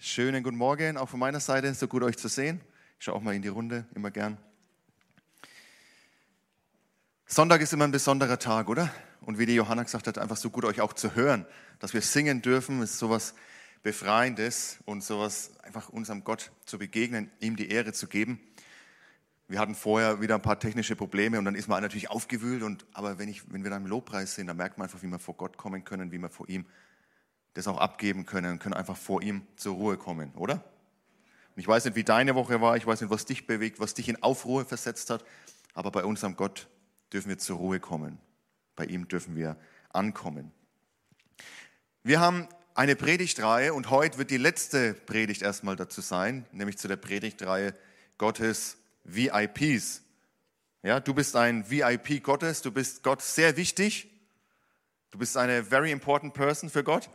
Schönen 0.00 0.44
guten 0.44 0.56
Morgen, 0.56 0.96
auch 0.96 1.08
von 1.08 1.18
meiner 1.18 1.40
Seite. 1.40 1.74
So 1.74 1.88
gut 1.88 2.04
euch 2.04 2.16
zu 2.16 2.28
sehen. 2.28 2.60
Ich 3.00 3.04
schaue 3.04 3.16
auch 3.16 3.20
mal 3.20 3.34
in 3.34 3.42
die 3.42 3.48
Runde, 3.48 3.84
immer 3.96 4.12
gern. 4.12 4.38
Sonntag 7.26 7.60
ist 7.62 7.72
immer 7.72 7.82
ein 7.82 7.90
besonderer 7.90 8.38
Tag, 8.38 8.68
oder? 8.68 8.94
Und 9.22 9.40
wie 9.40 9.46
die 9.46 9.56
Johanna 9.56 9.82
gesagt 9.82 10.06
hat, 10.06 10.16
einfach 10.16 10.36
so 10.36 10.50
gut 10.50 10.64
euch 10.64 10.80
auch 10.80 10.92
zu 10.92 11.16
hören, 11.16 11.46
dass 11.80 11.94
wir 11.94 12.00
singen 12.00 12.42
dürfen, 12.42 12.80
ist 12.80 13.00
sowas 13.00 13.34
Befreiendes 13.82 14.78
und 14.84 15.02
sowas 15.02 15.50
einfach 15.64 15.88
unserem 15.88 16.22
Gott 16.22 16.52
zu 16.64 16.78
begegnen, 16.78 17.32
ihm 17.40 17.56
die 17.56 17.68
Ehre 17.68 17.92
zu 17.92 18.06
geben. 18.06 18.38
Wir 19.48 19.58
hatten 19.58 19.74
vorher 19.74 20.20
wieder 20.20 20.36
ein 20.36 20.42
paar 20.42 20.60
technische 20.60 20.94
Probleme 20.94 21.40
und 21.40 21.44
dann 21.44 21.56
ist 21.56 21.66
man 21.66 21.82
natürlich 21.82 22.08
aufgewühlt. 22.08 22.62
Und, 22.62 22.86
aber 22.92 23.18
wenn, 23.18 23.28
ich, 23.28 23.52
wenn 23.52 23.64
wir 23.64 23.70
dann 23.70 23.82
im 23.82 23.88
Lobpreis 23.88 24.36
sind, 24.36 24.46
dann 24.46 24.58
merkt 24.58 24.78
man 24.78 24.86
einfach, 24.86 25.02
wie 25.02 25.08
wir 25.08 25.18
vor 25.18 25.34
Gott 25.34 25.56
kommen 25.56 25.84
können, 25.84 26.12
wie 26.12 26.18
wir 26.18 26.28
vor 26.28 26.48
ihm 26.48 26.66
das 27.54 27.66
auch 27.66 27.78
abgeben 27.78 28.26
können 28.26 28.52
und 28.52 28.58
können 28.58 28.74
einfach 28.74 28.96
vor 28.96 29.22
ihm 29.22 29.46
zur 29.56 29.74
Ruhe 29.74 29.96
kommen, 29.96 30.32
oder? 30.34 30.64
Und 31.54 31.60
ich 31.62 31.66
weiß 31.66 31.84
nicht, 31.86 31.96
wie 31.96 32.04
deine 32.04 32.34
Woche 32.34 32.60
war, 32.60 32.76
ich 32.76 32.86
weiß 32.86 33.00
nicht, 33.00 33.10
was 33.10 33.24
dich 33.24 33.46
bewegt, 33.46 33.80
was 33.80 33.94
dich 33.94 34.08
in 34.08 34.22
Aufruhr 34.22 34.64
versetzt 34.64 35.10
hat, 35.10 35.24
aber 35.74 35.90
bei 35.90 36.04
unserem 36.04 36.36
Gott 36.36 36.68
dürfen 37.12 37.28
wir 37.28 37.38
zur 37.38 37.58
Ruhe 37.58 37.80
kommen. 37.80 38.18
Bei 38.76 38.84
ihm 38.84 39.08
dürfen 39.08 39.34
wir 39.34 39.56
ankommen. 39.90 40.52
Wir 42.04 42.20
haben 42.20 42.46
eine 42.74 42.94
Predigtreihe 42.94 43.74
und 43.74 43.90
heute 43.90 44.18
wird 44.18 44.30
die 44.30 44.36
letzte 44.36 44.94
Predigt 44.94 45.42
erstmal 45.42 45.74
dazu 45.74 46.00
sein, 46.00 46.46
nämlich 46.52 46.78
zu 46.78 46.86
der 46.86 46.96
Predigtreihe 46.96 47.74
Gottes 48.18 48.76
VIPs. 49.02 50.02
Ja, 50.84 51.00
du 51.00 51.12
bist 51.12 51.34
ein 51.34 51.68
VIP 51.68 52.22
Gottes, 52.22 52.62
du 52.62 52.70
bist 52.70 53.02
Gott 53.02 53.20
sehr 53.20 53.56
wichtig. 53.56 54.08
Du 55.10 55.18
bist 55.18 55.36
eine 55.36 55.64
very 55.64 55.90
important 55.90 56.34
person 56.34 56.70
für 56.70 56.84
Gott 56.84 57.10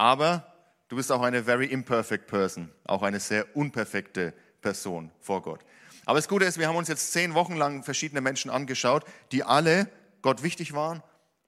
aber 0.00 0.50
du 0.88 0.96
bist 0.96 1.12
auch 1.12 1.20
eine 1.20 1.44
very 1.44 1.66
imperfect 1.66 2.26
person, 2.26 2.72
auch 2.84 3.02
eine 3.02 3.20
sehr 3.20 3.54
unperfekte 3.54 4.32
Person 4.62 5.10
vor 5.20 5.42
Gott. 5.42 5.60
Aber 6.06 6.18
das 6.18 6.26
Gute 6.26 6.46
ist, 6.46 6.58
wir 6.58 6.68
haben 6.68 6.76
uns 6.76 6.88
jetzt 6.88 7.12
zehn 7.12 7.34
Wochen 7.34 7.54
lang 7.54 7.82
verschiedene 7.82 8.22
Menschen 8.22 8.50
angeschaut, 8.50 9.04
die 9.30 9.44
alle 9.44 9.90
Gott 10.22 10.42
wichtig 10.42 10.72
waren 10.72 11.02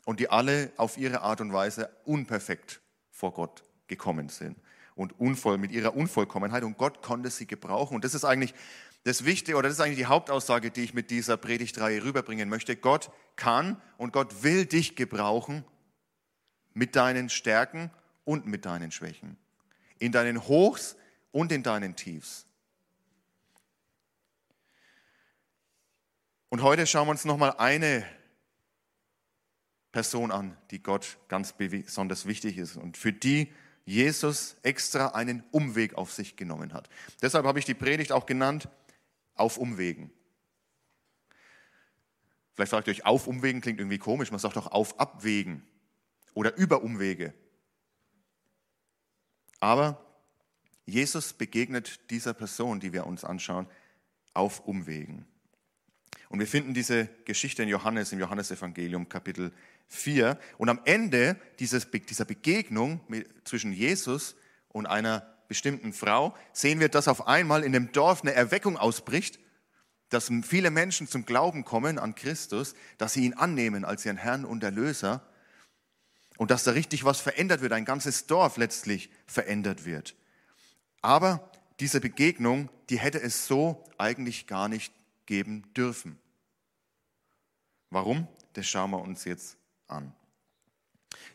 und 0.05 0.21
die 0.21 0.29
alle 0.29 0.71
auf 0.77 0.99
ihre 0.99 1.23
Art 1.23 1.41
und 1.41 1.55
Weise 1.55 1.89
unperfekt 2.05 2.83
vor 3.11 3.33
Gott 3.33 3.63
gekommen 3.87 4.29
sind 4.29 4.59
und 4.97 5.19
unvoll 5.19 5.57
mit 5.57 5.71
ihrer 5.73 5.97
Unvollkommenheit 5.97 6.63
und 6.63 6.77
Gott 6.77 7.01
konnte 7.01 7.31
sie 7.31 7.47
gebrauchen 7.47 7.95
und 7.95 8.05
das 8.05 8.15
ist 8.15 8.27
eigentlich 8.27 8.53
das 9.05 9.25
Wichtige 9.25 9.57
oder 9.57 9.69
das 9.69 9.79
ist 9.79 9.83
eigentlich 9.83 9.97
die 9.97 10.07
Hauptaussage, 10.07 10.71
die 10.71 10.83
ich 10.83 10.93
mit 10.93 11.11
dieser 11.11 11.39
Predigtreihe 11.39 12.05
rüberbringen 12.05 12.51
möchte. 12.51 12.77
Gott 12.77 13.11
kann 13.35 13.81
und 13.97 14.13
Gott 14.13 14.43
will 14.43 14.67
dich 14.67 14.95
gebrauchen 14.95 15.65
mit 16.75 16.97
deinen 16.97 17.31
Stärken 17.31 17.91
und 18.25 18.47
mit 18.47 18.65
deinen 18.65 18.91
Schwächen, 18.91 19.37
in 19.99 20.13
deinen 20.13 20.47
Hochs 20.47 20.97
und 21.31 21.53
in 21.53 21.63
deinen 21.63 21.97
Tiefs. 21.97 22.47
Und 26.49 26.63
heute 26.63 26.87
schauen 26.87 27.07
wir 27.07 27.13
uns 27.13 27.25
nochmal 27.25 27.55
eine 27.59 28.05
Person 29.91 30.31
an, 30.31 30.57
die 30.71 30.83
Gott 30.83 31.19
ganz 31.29 31.53
besonders 31.53 32.27
wichtig 32.27 32.59
ist 32.59 32.77
und 32.77 32.97
für 32.97 33.13
die 33.13 33.53
Jesus 33.85 34.57
extra 34.63 35.09
einen 35.09 35.45
Umweg 35.51 35.95
auf 35.95 36.13
sich 36.13 36.37
genommen 36.37 36.73
hat. 36.73 36.89
Deshalb 37.21 37.47
habe 37.47 37.59
ich 37.59 37.65
die 37.65 37.75
Predigt 37.75 38.13
auch 38.13 38.27
genannt, 38.27 38.69
auf 39.35 39.59
Umwegen. 39.59 40.11
Vielleicht 42.55 42.71
fragt 42.71 42.87
ihr 42.87 42.93
euch, 42.93 43.07
auf 43.07 43.27
Umwegen 43.27 43.61
klingt 43.61 43.81
irgendwie 43.81 43.99
komisch, 43.99 44.31
man 44.31 44.41
sagt 44.41 44.57
doch 44.57 44.71
auf 44.71 45.01
Abwegen 45.01 45.63
oder 46.35 46.57
über 46.57 46.83
Umwege. 46.83 47.35
Aber 49.63 50.05
Jesus 50.87 51.35
begegnet 51.35 52.11
dieser 52.11 52.35
Person, 52.35 52.81
die 52.81 52.93
wir 52.93 53.07
uns 53.07 53.23
anschauen, 53.23 53.69
auf 54.35 54.67
Umwegen. 54.67 55.25
Und 56.31 56.41
wir 56.41 56.49
finden 56.49 56.75
diese 56.75 57.09
Geschichte 57.27 57.63
in 57.63 57.69
Johannes, 57.69 58.13
im 58.13 58.19
Johannesevangelium 58.19 59.09
Kapitel 59.09 59.53
4. 59.87 60.37
Und 60.59 60.69
am 60.69 60.81
Ende 60.85 61.37
dieses, 61.61 61.89
dieser 61.93 62.25
Begegnung 62.25 63.01
zwischen 63.45 63.73
Jesus 63.73 64.35
und 64.69 64.87
einer 64.87 65.33
bestimmten 65.47 65.93
Frau 65.93 66.37
sehen 66.53 66.81
wir, 66.81 66.89
dass 66.89 67.07
auf 67.07 67.29
einmal 67.29 67.63
in 67.63 67.71
dem 67.71 67.93
Dorf 67.93 68.23
eine 68.23 68.35
Erweckung 68.35 68.77
ausbricht, 68.77 69.39
dass 70.09 70.29
viele 70.43 70.73
Menschen 70.73 71.07
zum 71.07 71.25
Glauben 71.25 71.65
kommen 71.65 72.01
an 72.01 72.17
Christus, 72.17 72.75
dass 72.99 73.13
sie 73.13 73.27
ihn 73.27 73.35
annehmen 73.35 73.85
als 73.85 74.05
ihren 74.05 74.17
Herrn 74.17 74.45
und 74.45 74.65
Erlöser 74.65 75.25
und 76.43 76.51
dass 76.51 76.65
da 76.65 76.73
richtig 76.73 77.05
was 77.05 77.21
verändert 77.21 77.61
wird, 77.61 77.73
ein 77.73 77.85
ganzes 77.85 78.27
Dorf 78.27 78.57
letztlich 78.57 79.11
verändert 79.29 79.85
wird. 79.85 80.17
Aber 81.01 81.49
diese 81.79 82.01
Begegnung, 82.01 82.69
die 82.91 82.99
hätte 82.99 83.23
es 83.23 83.47
so 83.47 83.85
eigentlich 83.97 84.49
gar 84.49 84.69
nicht 84.69 84.93
geben 85.27 85.63
dürfen. 85.75 86.19
Warum? 87.91 88.27
Das 88.55 88.67
schauen 88.67 88.91
wir 88.91 89.01
uns 89.01 89.25
jetzt 89.25 89.57
an. 89.87 90.13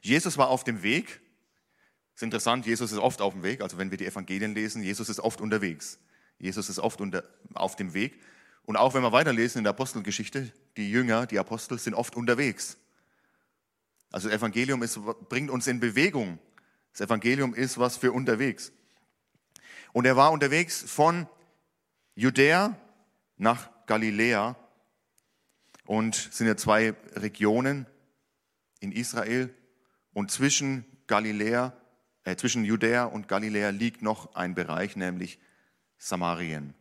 Jesus 0.01 0.38
war 0.38 0.50
auf 0.50 0.66
dem 0.66 0.84
Weg. 0.84 1.06
Das 1.06 2.16
ist 2.16 2.23
interessant, 2.23 2.66
Jesus 2.66 2.91
ist 2.91 2.97
oft 2.97 3.22
auf 3.22 3.31
dem 3.31 3.44
Weg. 3.44 3.62
Also 3.62 3.78
wenn 3.78 3.91
wir 3.91 3.97
die 3.97 4.07
Evangelien 4.07 4.53
lesen, 4.53 4.84
Jesus 4.84 5.07
ist 5.07 5.22
oft 5.22 5.40
unterwegs. 5.40 6.00
Jesus 6.38 6.67
ist 6.67 6.79
oft 6.79 7.00
unter, 7.00 7.23
auf 7.53 7.78
dem 7.78 7.94
Weg. 7.94 8.22
Und 8.66 8.75
auch 8.75 8.94
wenn 8.94 9.03
wir 9.03 9.13
weiterlesen 9.13 9.59
in 9.59 9.63
der 9.63 9.72
Apostelgeschichte, 9.72 10.51
die 10.75 10.91
Jünger, 10.91 11.28
die 11.28 11.40
Apostel 11.40 11.79
sind 11.79 11.94
oft 11.94 12.17
unterwegs. 12.17 12.75
Also 14.12 14.29
das 14.29 14.38
Evangelium 14.38 14.84
ist, 14.84 15.00
bringt 15.29 15.50
uns 15.50 15.68
in 15.68 15.79
Bewegung. 15.79 16.40
Das 16.91 17.01
Evangelium 17.01 17.53
ist 17.53 17.78
was 17.78 17.97
für 17.97 18.12
unterwegs. 18.12 18.72
Und 19.94 20.06
er 20.06 20.16
war 20.16 20.31
unterwegs 20.31 20.84
von 20.84 21.28
Judäa 22.16 22.78
nach 23.38 23.69
Galiläa. 23.85 24.56
Und 25.85 26.16
sind 26.16 26.47
ja 26.47 26.57
zwei 26.57 26.94
Regionen 27.16 27.85
in 28.79 28.91
Israel. 28.91 29.53
Und 30.13 30.31
zwischen 30.31 30.85
Galiläa, 31.07 31.73
äh, 32.23 32.35
zwischen 32.35 32.66
Judäa 32.66 33.06
und 33.06 33.28
Galiläa 33.28 33.69
liegt 33.69 34.01
noch 34.01 34.35
ein 34.35 34.56
Bereich, 34.56 34.96
nämlich 34.96 35.40
Samarien. 35.97 36.73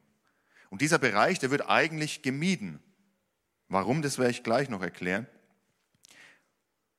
Und 0.70 0.80
dieser 0.80 0.98
Bereich, 0.98 1.38
der 1.38 1.50
wird 1.50 1.68
eigentlich 1.68 2.22
gemieden. 2.22 2.80
Warum, 3.68 4.02
das 4.02 4.18
werde 4.18 4.30
ich 4.30 4.42
gleich 4.42 4.68
noch 4.68 4.82
erklären. 4.82 5.26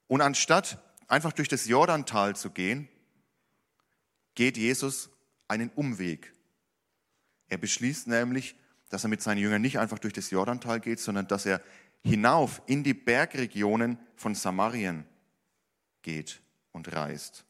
Und 0.08 0.22
anstatt 0.22 0.82
einfach 1.08 1.34
durch 1.34 1.48
das 1.48 1.68
Jordantal 1.68 2.36
zu 2.36 2.50
gehen, 2.50 2.88
geht 4.36 4.58
Jesus 4.58 5.10
einen 5.48 5.70
Umweg. 5.70 6.34
Er 7.50 7.58
beschließt 7.58 8.08
nämlich, 8.08 8.56
dass 8.90 9.04
er 9.04 9.10
mit 9.10 9.22
seinen 9.22 9.40
Jüngern 9.40 9.62
nicht 9.62 9.80
einfach 9.80 10.00
durch 10.00 10.14
das 10.14 10.30
Jordantal 10.30 10.80
geht, 10.80 11.00
sondern 11.00 11.28
dass 11.28 11.46
er 11.46 11.62
hinauf 12.04 12.62
in 12.68 12.84
die 12.84 12.94
Bergregionen 12.94 14.00
von 14.16 14.36
Samarien 14.36 15.06
geht 16.02 16.42
und 16.72 16.94
reist. 16.94 17.46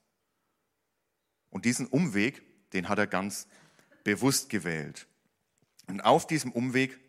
Und 1.50 1.66
diesen 1.66 1.88
Umweg, 1.88 2.44
den 2.72 2.90
hat 2.90 2.98
er 2.98 3.08
ganz 3.08 3.48
bewusst 4.04 4.50
gewählt. 4.50 5.08
Und 5.88 6.02
auf 6.02 6.28
diesem 6.28 6.52
Umweg 6.52 7.00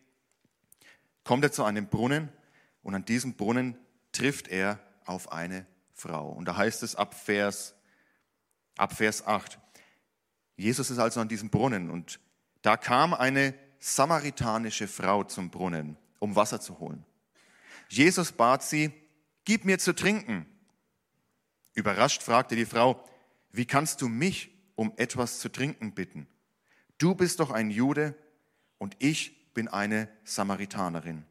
kommt 1.24 1.44
er 1.44 1.52
zu 1.52 1.64
einem 1.64 1.88
Brunnen 1.88 2.30
und 2.82 2.94
an 2.94 3.04
diesem 3.04 3.34
Brunnen 3.34 3.78
trifft 4.12 4.48
er 4.48 4.80
auf 5.08 5.32
eine 5.32 5.66
Frau. 5.92 6.30
Und 6.30 6.46
da 6.46 6.56
heißt 6.56 6.82
es 6.82 6.94
ab 6.94 7.14
Vers, 7.14 7.74
ab 8.76 8.92
Vers 8.92 9.26
8, 9.26 9.58
Jesus 10.56 10.90
ist 10.90 10.98
also 10.98 11.20
an 11.20 11.28
diesem 11.28 11.50
Brunnen 11.50 11.90
und 11.90 12.20
da 12.62 12.76
kam 12.76 13.14
eine 13.14 13.54
samaritanische 13.78 14.88
Frau 14.88 15.24
zum 15.24 15.50
Brunnen, 15.50 15.96
um 16.18 16.34
Wasser 16.34 16.60
zu 16.60 16.78
holen. 16.80 17.04
Jesus 17.88 18.32
bat 18.32 18.62
sie, 18.62 18.92
gib 19.44 19.64
mir 19.64 19.78
zu 19.78 19.94
trinken. 19.94 20.46
Überrascht 21.74 22.22
fragte 22.22 22.56
die 22.56 22.66
Frau, 22.66 23.02
wie 23.52 23.66
kannst 23.66 24.02
du 24.02 24.08
mich 24.08 24.50
um 24.74 24.92
etwas 24.96 25.38
zu 25.38 25.48
trinken 25.48 25.94
bitten? 25.94 26.26
Du 26.98 27.14
bist 27.14 27.40
doch 27.40 27.50
ein 27.50 27.70
Jude 27.70 28.14
und 28.78 28.96
ich 28.98 29.52
bin 29.54 29.68
eine 29.68 30.08
Samaritanerin. 30.24 31.24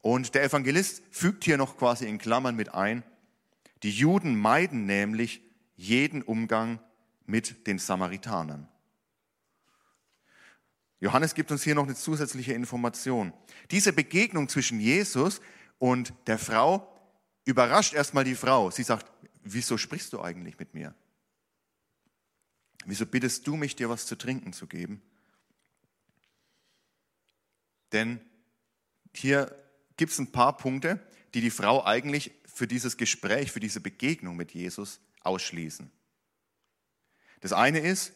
Und 0.00 0.34
der 0.34 0.44
Evangelist 0.44 1.02
fügt 1.10 1.44
hier 1.44 1.56
noch 1.56 1.76
quasi 1.76 2.06
in 2.06 2.18
Klammern 2.18 2.56
mit 2.56 2.74
ein, 2.74 3.02
die 3.82 3.90
Juden 3.90 4.36
meiden 4.36 4.86
nämlich 4.86 5.42
jeden 5.76 6.22
Umgang 6.22 6.80
mit 7.26 7.66
den 7.66 7.78
Samaritanern. 7.78 8.68
Johannes 11.00 11.34
gibt 11.34 11.52
uns 11.52 11.62
hier 11.62 11.76
noch 11.76 11.84
eine 11.84 11.94
zusätzliche 11.94 12.54
Information. 12.54 13.32
Diese 13.70 13.92
Begegnung 13.92 14.48
zwischen 14.48 14.80
Jesus 14.80 15.40
und 15.78 16.12
der 16.26 16.38
Frau 16.38 16.92
überrascht 17.44 17.94
erstmal 17.94 18.24
die 18.24 18.34
Frau. 18.34 18.70
Sie 18.70 18.82
sagt, 18.82 19.06
wieso 19.44 19.78
sprichst 19.78 20.12
du 20.12 20.20
eigentlich 20.20 20.58
mit 20.58 20.74
mir? 20.74 20.94
Wieso 22.84 23.06
bittest 23.06 23.46
du 23.46 23.56
mich, 23.56 23.76
dir 23.76 23.88
was 23.88 24.06
zu 24.06 24.16
trinken 24.16 24.52
zu 24.52 24.66
geben? 24.66 25.02
Denn 27.92 28.20
hier 29.14 29.54
gibt 29.98 30.12
es 30.12 30.18
ein 30.18 30.32
paar 30.32 30.56
Punkte, 30.56 30.98
die 31.34 31.42
die 31.42 31.50
Frau 31.50 31.84
eigentlich 31.84 32.32
für 32.46 32.66
dieses 32.66 32.96
Gespräch, 32.96 33.52
für 33.52 33.60
diese 33.60 33.80
Begegnung 33.80 34.36
mit 34.36 34.52
Jesus 34.52 35.00
ausschließen. 35.20 35.90
Das 37.40 37.52
eine 37.52 37.80
ist, 37.80 38.14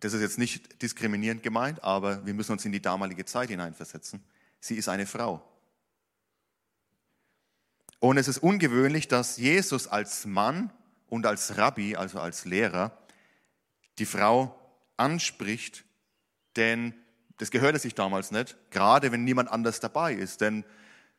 das 0.00 0.12
ist 0.12 0.20
jetzt 0.20 0.38
nicht 0.38 0.82
diskriminierend 0.82 1.42
gemeint, 1.42 1.84
aber 1.84 2.26
wir 2.26 2.34
müssen 2.34 2.52
uns 2.52 2.64
in 2.64 2.72
die 2.72 2.82
damalige 2.82 3.24
Zeit 3.24 3.50
hineinversetzen. 3.50 4.22
Sie 4.60 4.74
ist 4.74 4.88
eine 4.88 5.06
Frau. 5.06 5.42
Und 8.00 8.16
es 8.16 8.28
ist 8.28 8.38
ungewöhnlich, 8.38 9.08
dass 9.08 9.36
Jesus 9.38 9.86
als 9.86 10.24
Mann 10.24 10.72
und 11.08 11.26
als 11.26 11.56
Rabbi, 11.56 11.96
also 11.96 12.20
als 12.20 12.44
Lehrer, 12.44 12.96
die 13.98 14.06
Frau 14.06 14.54
anspricht, 14.96 15.84
denn 16.56 16.94
das 17.38 17.50
gehörte 17.50 17.78
sich 17.78 17.94
damals 17.94 18.30
nicht, 18.30 18.56
gerade 18.70 19.10
wenn 19.10 19.24
niemand 19.24 19.50
anders 19.50 19.80
dabei 19.80 20.12
ist, 20.12 20.40
denn 20.40 20.64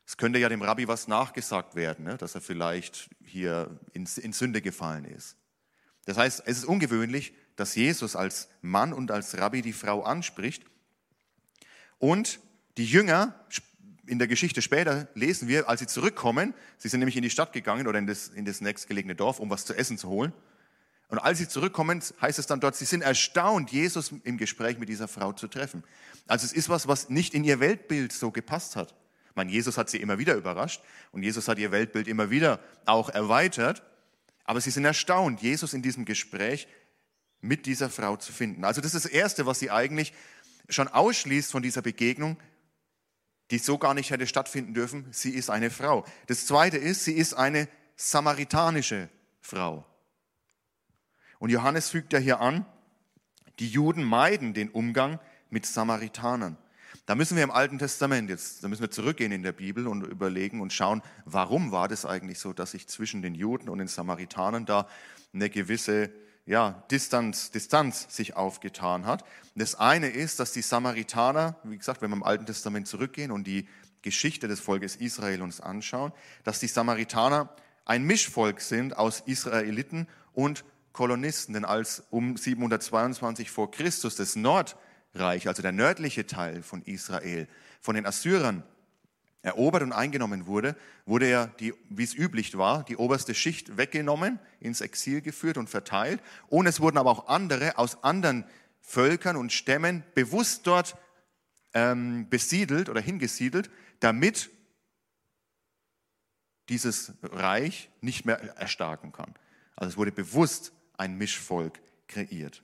es 0.05 0.17
könnte 0.17 0.39
ja 0.39 0.49
dem 0.49 0.61
Rabbi 0.61 0.87
was 0.87 1.07
nachgesagt 1.07 1.75
werden, 1.75 2.05
ne, 2.05 2.17
dass 2.17 2.35
er 2.35 2.41
vielleicht 2.41 3.09
hier 3.23 3.79
in, 3.93 4.07
in 4.17 4.33
Sünde 4.33 4.61
gefallen 4.61 5.05
ist. 5.05 5.37
Das 6.05 6.17
heißt, 6.17 6.43
es 6.45 6.59
ist 6.59 6.65
ungewöhnlich, 6.65 7.33
dass 7.55 7.75
Jesus 7.75 8.15
als 8.15 8.49
Mann 8.61 8.93
und 8.93 9.11
als 9.11 9.37
Rabbi 9.37 9.61
die 9.61 9.73
Frau 9.73 10.03
anspricht 10.03 10.63
und 11.99 12.39
die 12.77 12.85
Jünger 12.85 13.35
in 14.07 14.17
der 14.17 14.27
Geschichte 14.27 14.61
später 14.61 15.07
lesen 15.13 15.47
wir, 15.47 15.69
als 15.69 15.81
sie 15.81 15.87
zurückkommen, 15.87 16.53
sie 16.77 16.89
sind 16.89 16.99
nämlich 16.99 17.17
in 17.17 17.21
die 17.21 17.29
Stadt 17.29 17.53
gegangen 17.53 17.87
oder 17.87 17.99
in 17.99 18.07
das, 18.07 18.29
in 18.29 18.45
das 18.45 18.61
nächstgelegene 18.61 19.15
Dorf, 19.15 19.39
um 19.39 19.49
was 19.49 19.65
zu 19.65 19.75
essen 19.75 19.97
zu 19.97 20.09
holen. 20.09 20.33
Und 21.09 21.17
als 21.17 21.39
sie 21.39 21.47
zurückkommen, 21.47 22.03
heißt 22.21 22.39
es 22.39 22.45
dann 22.45 22.59
dort, 22.59 22.75
sie 22.75 22.85
sind 22.85 23.01
erstaunt, 23.01 23.71
Jesus 23.71 24.13
im 24.23 24.37
Gespräch 24.37 24.77
mit 24.77 24.89
dieser 24.89 25.07
Frau 25.07 25.33
zu 25.33 25.47
treffen. 25.47 25.83
Also 26.27 26.45
es 26.45 26.53
ist 26.53 26.69
was, 26.69 26.87
was 26.87 27.09
nicht 27.09 27.33
in 27.33 27.43
ihr 27.43 27.59
Weltbild 27.59 28.13
so 28.13 28.29
gepasst 28.31 28.75
hat. 28.75 28.93
Ich 29.29 29.35
meine, 29.35 29.51
Jesus 29.51 29.77
hat 29.77 29.89
sie 29.89 29.97
immer 29.97 30.19
wieder 30.19 30.35
überrascht 30.35 30.81
und 31.11 31.23
Jesus 31.23 31.47
hat 31.47 31.57
ihr 31.57 31.71
Weltbild 31.71 32.07
immer 32.07 32.29
wieder 32.29 32.59
auch 32.85 33.09
erweitert. 33.09 33.83
Aber 34.43 34.61
sie 34.61 34.71
sind 34.71 34.85
erstaunt, 34.85 35.41
Jesus 35.41 35.73
in 35.73 35.81
diesem 35.81 36.05
Gespräch 36.05 36.67
mit 37.41 37.65
dieser 37.65 37.89
Frau 37.89 38.15
zu 38.17 38.31
finden. 38.31 38.63
Also 38.63 38.81
das 38.81 38.93
ist 38.93 39.05
das 39.05 39.11
Erste, 39.11 39.45
was 39.45 39.59
sie 39.59 39.71
eigentlich 39.71 40.13
schon 40.69 40.87
ausschließt 40.87 41.51
von 41.51 41.63
dieser 41.63 41.81
Begegnung, 41.81 42.37
die 43.49 43.57
so 43.57 43.79
gar 43.79 43.95
nicht 43.95 44.11
hätte 44.11 44.27
stattfinden 44.27 44.75
dürfen. 44.75 45.07
Sie 45.11 45.31
ist 45.31 45.49
eine 45.49 45.71
Frau. 45.71 46.05
Das 46.27 46.45
Zweite 46.45 46.77
ist, 46.77 47.03
sie 47.03 47.13
ist 47.13 47.33
eine 47.33 47.67
samaritanische 47.95 49.09
Frau. 49.41 49.85
Und 51.39 51.49
Johannes 51.49 51.89
fügt 51.89 52.13
ja 52.13 52.19
hier 52.19 52.41
an, 52.41 52.65
die 53.59 53.67
Juden 53.67 54.03
meiden 54.03 54.53
den 54.53 54.69
Umgang 54.69 55.19
mit 55.49 55.65
Samaritanern. 55.65 56.57
Da 57.05 57.15
müssen 57.15 57.35
wir 57.35 57.43
im 57.43 57.51
Alten 57.51 57.79
Testament 57.79 58.29
jetzt, 58.29 58.63
da 58.63 58.67
müssen 58.67 58.81
wir 58.81 58.91
zurückgehen 58.91 59.31
in 59.31 59.41
der 59.41 59.51
Bibel 59.51 59.87
und 59.87 60.03
überlegen 60.03 60.61
und 60.61 60.73
schauen, 60.73 61.01
warum 61.25 61.71
war 61.71 61.87
das 61.87 62.05
eigentlich 62.05 62.39
so, 62.39 62.53
dass 62.53 62.71
sich 62.71 62.87
zwischen 62.87 63.21
den 63.21 63.35
Juden 63.35 63.69
und 63.69 63.79
den 63.79 63.87
Samaritanern 63.87 64.65
da 64.65 64.87
eine 65.33 65.49
gewisse 65.49 66.11
ja, 66.45 66.83
Distanz, 66.89 67.51
Distanz 67.51 68.07
sich 68.15 68.35
aufgetan 68.35 69.05
hat. 69.05 69.23
Das 69.55 69.75
eine 69.75 70.09
ist, 70.09 70.39
dass 70.39 70.51
die 70.51 70.61
Samaritaner, 70.61 71.55
wie 71.63 71.77
gesagt, 71.77 72.01
wenn 72.01 72.09
wir 72.09 72.17
im 72.17 72.23
Alten 72.23 72.45
Testament 72.45 72.87
zurückgehen 72.87 73.31
und 73.31 73.45
die 73.45 73.67
Geschichte 74.01 74.47
des 74.47 74.59
Volkes 74.59 74.95
Israel 74.95 75.41
uns 75.41 75.61
anschauen, 75.61 76.11
dass 76.43 76.59
die 76.59 76.67
Samaritaner 76.67 77.49
ein 77.85 78.03
Mischvolk 78.03 78.61
sind 78.61 78.97
aus 78.97 79.21
Israeliten 79.21 80.07
und 80.33 80.63
Kolonisten. 80.93 81.53
Denn 81.53 81.65
als 81.65 82.03
um 82.09 82.37
722 82.37 83.51
vor 83.51 83.71
Christus 83.71 84.15
das 84.15 84.35
Nordreich, 84.35 85.47
also 85.47 85.61
der 85.61 85.71
nördliche 85.71 86.25
Teil 86.27 86.63
von 86.63 86.81
Israel, 86.83 87.47
von 87.81 87.95
den 87.95 88.05
Assyrern 88.05 88.63
erobert 89.41 89.83
und 89.83 89.93
eingenommen 89.93 90.47
wurde, 90.47 90.75
wurde 91.05 91.27
er, 91.27 91.47
die, 91.47 91.73
wie 91.89 92.03
es 92.03 92.13
üblich 92.13 92.57
war, 92.57 92.83
die 92.83 92.97
oberste 92.97 93.33
Schicht 93.33 93.77
weggenommen, 93.77 94.39
ins 94.59 94.81
Exil 94.81 95.21
geführt 95.21 95.57
und 95.57 95.69
verteilt. 95.69 96.21
Und 96.47 96.67
es 96.67 96.79
wurden 96.81 96.97
aber 96.97 97.11
auch 97.11 97.27
andere 97.27 97.77
aus 97.77 98.03
anderen 98.03 98.45
Völkern 98.81 99.37
und 99.37 99.53
Stämmen 99.53 100.03
bewusst 100.13 100.67
dort 100.67 100.97
ähm, 101.73 102.27
besiedelt 102.29 102.89
oder 102.89 103.01
hingesiedelt, 103.01 103.69
damit 103.99 104.49
dieses 106.67 107.13
Reich 107.23 107.89
nicht 108.01 108.25
mehr 108.25 108.39
erstarken 108.57 109.11
kann. 109.11 109.33
Also 109.75 109.91
es 109.91 109.97
wurde 109.97 110.11
bewusst 110.11 110.73
ein 110.99 111.17
Mischvolk 111.17 111.79
kreiert. 112.07 112.63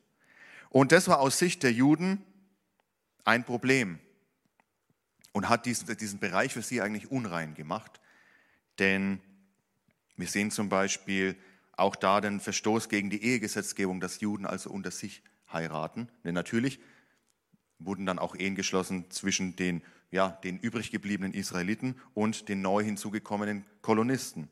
Und 0.70 0.92
das 0.92 1.08
war 1.08 1.20
aus 1.20 1.40
Sicht 1.40 1.64
der 1.64 1.72
Juden 1.72 2.22
ein 3.24 3.44
Problem 3.46 4.00
und 5.32 5.50
hat 5.50 5.66
diesen, 5.66 5.96
diesen 5.98 6.20
Bereich 6.20 6.54
für 6.54 6.62
sie 6.62 6.82
eigentlich 6.82 7.12
unrein 7.12 7.56
gemacht. 7.56 8.00
Denn 8.80 9.20
wir 10.18 10.28
sehen 10.28 10.52
zum 10.52 10.70
Beispiel 10.70 11.36
auch 11.78 11.96
da 11.96 12.22
den 12.22 12.40
Verstoß 12.40 12.90
gegen 12.90 13.10
die 13.10 13.24
Ehegesetzgebung, 13.24 14.00
dass 14.00 14.20
Juden 14.22 14.46
also 14.46 14.70
unter 14.70 14.92
sich 14.92 15.24
heiraten. 15.52 16.10
Denn 16.24 16.34
natürlich 16.34 16.80
wurden 17.80 18.06
dann 18.06 18.20
auch 18.20 18.36
Ehen 18.36 18.56
geschlossen 18.56 19.10
zwischen 19.12 19.56
den, 19.56 19.82
ja, 20.12 20.30
den 20.44 20.58
übrig 20.58 20.92
gebliebenen 20.92 21.34
Israeliten 21.34 21.96
und 22.14 22.48
den 22.50 22.62
neu 22.62 22.84
hinzugekommenen 22.84 23.66
Kolonisten. 23.82 24.50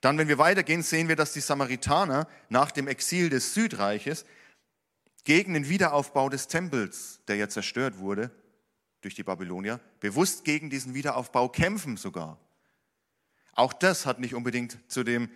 Dann, 0.00 0.18
wenn 0.18 0.28
wir 0.28 0.38
weitergehen, 0.38 0.82
sehen 0.82 1.08
wir, 1.08 1.16
dass 1.16 1.32
die 1.32 1.40
Samaritaner 1.40 2.28
nach 2.48 2.70
dem 2.70 2.88
Exil 2.88 3.28
des 3.28 3.54
Südreiches 3.54 4.24
gegen 5.24 5.54
den 5.54 5.68
Wiederaufbau 5.68 6.28
des 6.28 6.48
Tempels, 6.48 7.20
der 7.28 7.36
ja 7.36 7.48
zerstört 7.48 7.98
wurde, 7.98 8.30
durch 9.00 9.14
die 9.14 9.22
Babylonier, 9.22 9.80
bewusst 10.00 10.44
gegen 10.44 10.70
diesen 10.70 10.94
Wiederaufbau 10.94 11.48
kämpfen 11.48 11.96
sogar. 11.96 12.38
Auch 13.54 13.72
das 13.72 14.06
hat 14.06 14.18
nicht 14.18 14.34
unbedingt 14.34 14.78
zu, 14.90 15.04
dem, 15.04 15.28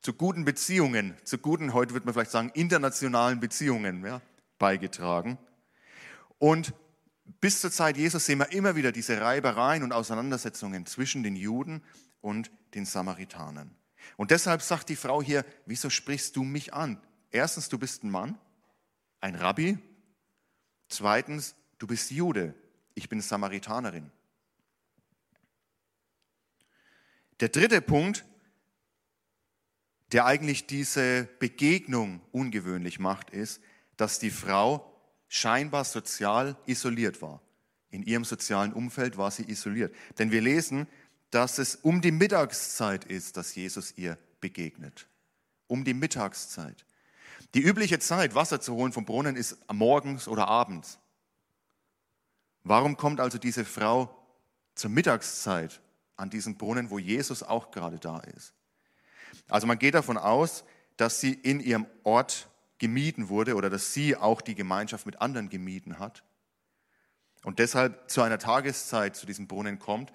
zu 0.00 0.12
guten 0.12 0.44
Beziehungen, 0.44 1.16
zu 1.24 1.38
guten, 1.38 1.72
heute 1.72 1.92
würde 1.92 2.06
man 2.06 2.14
vielleicht 2.14 2.30
sagen, 2.30 2.50
internationalen 2.54 3.40
Beziehungen 3.40 4.04
ja, 4.04 4.20
beigetragen. 4.58 5.38
Und 6.38 6.74
bis 7.40 7.60
zur 7.60 7.70
Zeit 7.70 7.96
Jesus 7.96 8.26
sehen 8.26 8.38
wir 8.38 8.52
immer 8.52 8.74
wieder 8.74 8.92
diese 8.92 9.20
Reibereien 9.20 9.82
und 9.82 9.92
Auseinandersetzungen 9.92 10.86
zwischen 10.86 11.22
den 11.22 11.36
Juden 11.36 11.82
und 12.22 12.50
den 12.74 12.86
Samaritanern. 12.86 13.76
Und 14.16 14.30
deshalb 14.30 14.62
sagt 14.62 14.88
die 14.88 14.96
Frau 14.96 15.22
hier, 15.22 15.44
wieso 15.66 15.90
sprichst 15.90 16.34
du 16.36 16.42
mich 16.42 16.72
an? 16.72 17.00
Erstens, 17.30 17.68
du 17.68 17.78
bist 17.78 18.02
ein 18.02 18.10
Mann, 18.10 18.38
ein 19.20 19.34
Rabbi. 19.34 19.78
Zweitens, 20.88 21.54
du 21.78 21.86
bist 21.86 22.10
Jude 22.10 22.54
ich 22.94 23.08
bin 23.08 23.20
Samaritanerin. 23.20 24.10
Der 27.40 27.48
dritte 27.48 27.80
Punkt, 27.80 28.24
der 30.12 30.26
eigentlich 30.26 30.66
diese 30.66 31.28
Begegnung 31.38 32.20
ungewöhnlich 32.30 32.98
macht, 32.98 33.30
ist, 33.30 33.60
dass 33.96 34.18
die 34.18 34.30
Frau 34.30 34.88
scheinbar 35.28 35.84
sozial 35.84 36.56
isoliert 36.66 37.22
war. 37.22 37.42
In 37.90 38.02
ihrem 38.02 38.24
sozialen 38.24 38.72
Umfeld 38.72 39.16
war 39.16 39.30
sie 39.30 39.48
isoliert. 39.50 39.94
Denn 40.18 40.30
wir 40.30 40.40
lesen, 40.40 40.86
dass 41.32 41.58
es 41.58 41.76
um 41.76 42.02
die 42.02 42.12
Mittagszeit 42.12 43.04
ist, 43.04 43.36
dass 43.36 43.54
Jesus 43.54 43.96
ihr 43.96 44.18
begegnet. 44.40 45.08
Um 45.66 45.82
die 45.82 45.94
Mittagszeit. 45.94 46.84
Die 47.54 47.62
übliche 47.62 47.98
Zeit, 47.98 48.34
Wasser 48.34 48.60
zu 48.60 48.74
holen 48.74 48.92
vom 48.92 49.06
Brunnen, 49.06 49.34
ist 49.34 49.56
morgens 49.72 50.28
oder 50.28 50.46
abends. 50.46 50.98
Warum 52.64 52.96
kommt 52.96 53.18
also 53.18 53.38
diese 53.38 53.64
Frau 53.64 54.14
zur 54.74 54.90
Mittagszeit 54.90 55.80
an 56.16 56.28
diesen 56.28 56.58
Brunnen, 56.58 56.90
wo 56.90 56.98
Jesus 56.98 57.42
auch 57.42 57.70
gerade 57.70 57.98
da 57.98 58.18
ist? 58.20 58.52
Also 59.48 59.66
man 59.66 59.78
geht 59.78 59.94
davon 59.94 60.18
aus, 60.18 60.64
dass 60.98 61.18
sie 61.18 61.32
in 61.32 61.60
ihrem 61.60 61.86
Ort 62.04 62.48
gemieden 62.76 63.30
wurde 63.30 63.56
oder 63.56 63.70
dass 63.70 63.94
sie 63.94 64.16
auch 64.16 64.42
die 64.42 64.54
Gemeinschaft 64.54 65.06
mit 65.06 65.20
anderen 65.22 65.48
gemieden 65.48 65.98
hat 65.98 66.22
und 67.42 67.58
deshalb 67.58 68.10
zu 68.10 68.22
einer 68.22 68.38
Tageszeit 68.38 69.16
zu 69.16 69.26
diesem 69.26 69.48
Brunnen 69.48 69.78
kommt, 69.78 70.12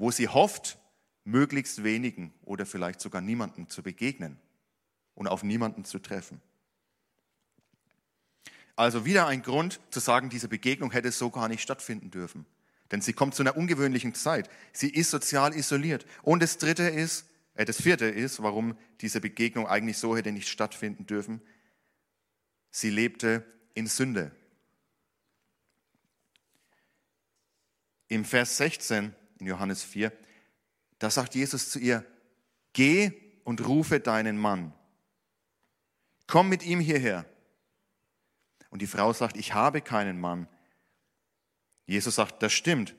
wo 0.00 0.10
sie 0.10 0.28
hofft, 0.28 0.78
möglichst 1.24 1.84
wenigen 1.84 2.32
oder 2.46 2.64
vielleicht 2.64 3.02
sogar 3.02 3.20
niemanden 3.20 3.68
zu 3.68 3.82
begegnen 3.82 4.38
und 5.14 5.28
auf 5.28 5.42
niemanden 5.42 5.84
zu 5.84 5.98
treffen. 5.98 6.40
Also 8.76 9.04
wieder 9.04 9.26
ein 9.26 9.42
Grund 9.42 9.78
zu 9.90 10.00
sagen, 10.00 10.30
diese 10.30 10.48
Begegnung 10.48 10.90
hätte 10.90 11.12
so 11.12 11.28
gar 11.28 11.48
nicht 11.48 11.60
stattfinden 11.60 12.10
dürfen. 12.10 12.46
Denn 12.90 13.02
sie 13.02 13.12
kommt 13.12 13.34
zu 13.34 13.42
einer 13.42 13.58
ungewöhnlichen 13.58 14.14
Zeit. 14.14 14.48
Sie 14.72 14.88
ist 14.88 15.10
sozial 15.10 15.54
isoliert. 15.54 16.06
Und 16.22 16.42
das 16.42 16.56
dritte 16.56 16.84
ist, 16.84 17.26
äh, 17.52 17.66
das 17.66 17.82
vierte 17.82 18.06
ist, 18.06 18.42
warum 18.42 18.78
diese 19.02 19.20
Begegnung 19.20 19.66
eigentlich 19.66 19.98
so 19.98 20.16
hätte 20.16 20.32
nicht 20.32 20.48
stattfinden 20.48 21.04
dürfen. 21.04 21.42
Sie 22.70 22.88
lebte 22.88 23.44
in 23.74 23.86
Sünde. 23.86 24.34
Im 28.08 28.24
Vers 28.24 28.56
16 28.56 29.14
in 29.40 29.46
Johannes 29.46 29.82
4, 29.82 30.12
da 30.98 31.10
sagt 31.10 31.34
Jesus 31.34 31.70
zu 31.70 31.78
ihr, 31.78 32.04
geh 32.72 33.12
und 33.44 33.66
rufe 33.66 34.00
deinen 34.00 34.38
Mann. 34.38 34.72
Komm 36.26 36.48
mit 36.48 36.64
ihm 36.64 36.78
hierher. 36.80 37.24
Und 38.70 38.82
die 38.82 38.86
Frau 38.86 39.12
sagt, 39.12 39.36
ich 39.36 39.54
habe 39.54 39.80
keinen 39.80 40.20
Mann. 40.20 40.46
Jesus 41.86 42.14
sagt, 42.14 42.42
das 42.42 42.52
stimmt, 42.52 42.94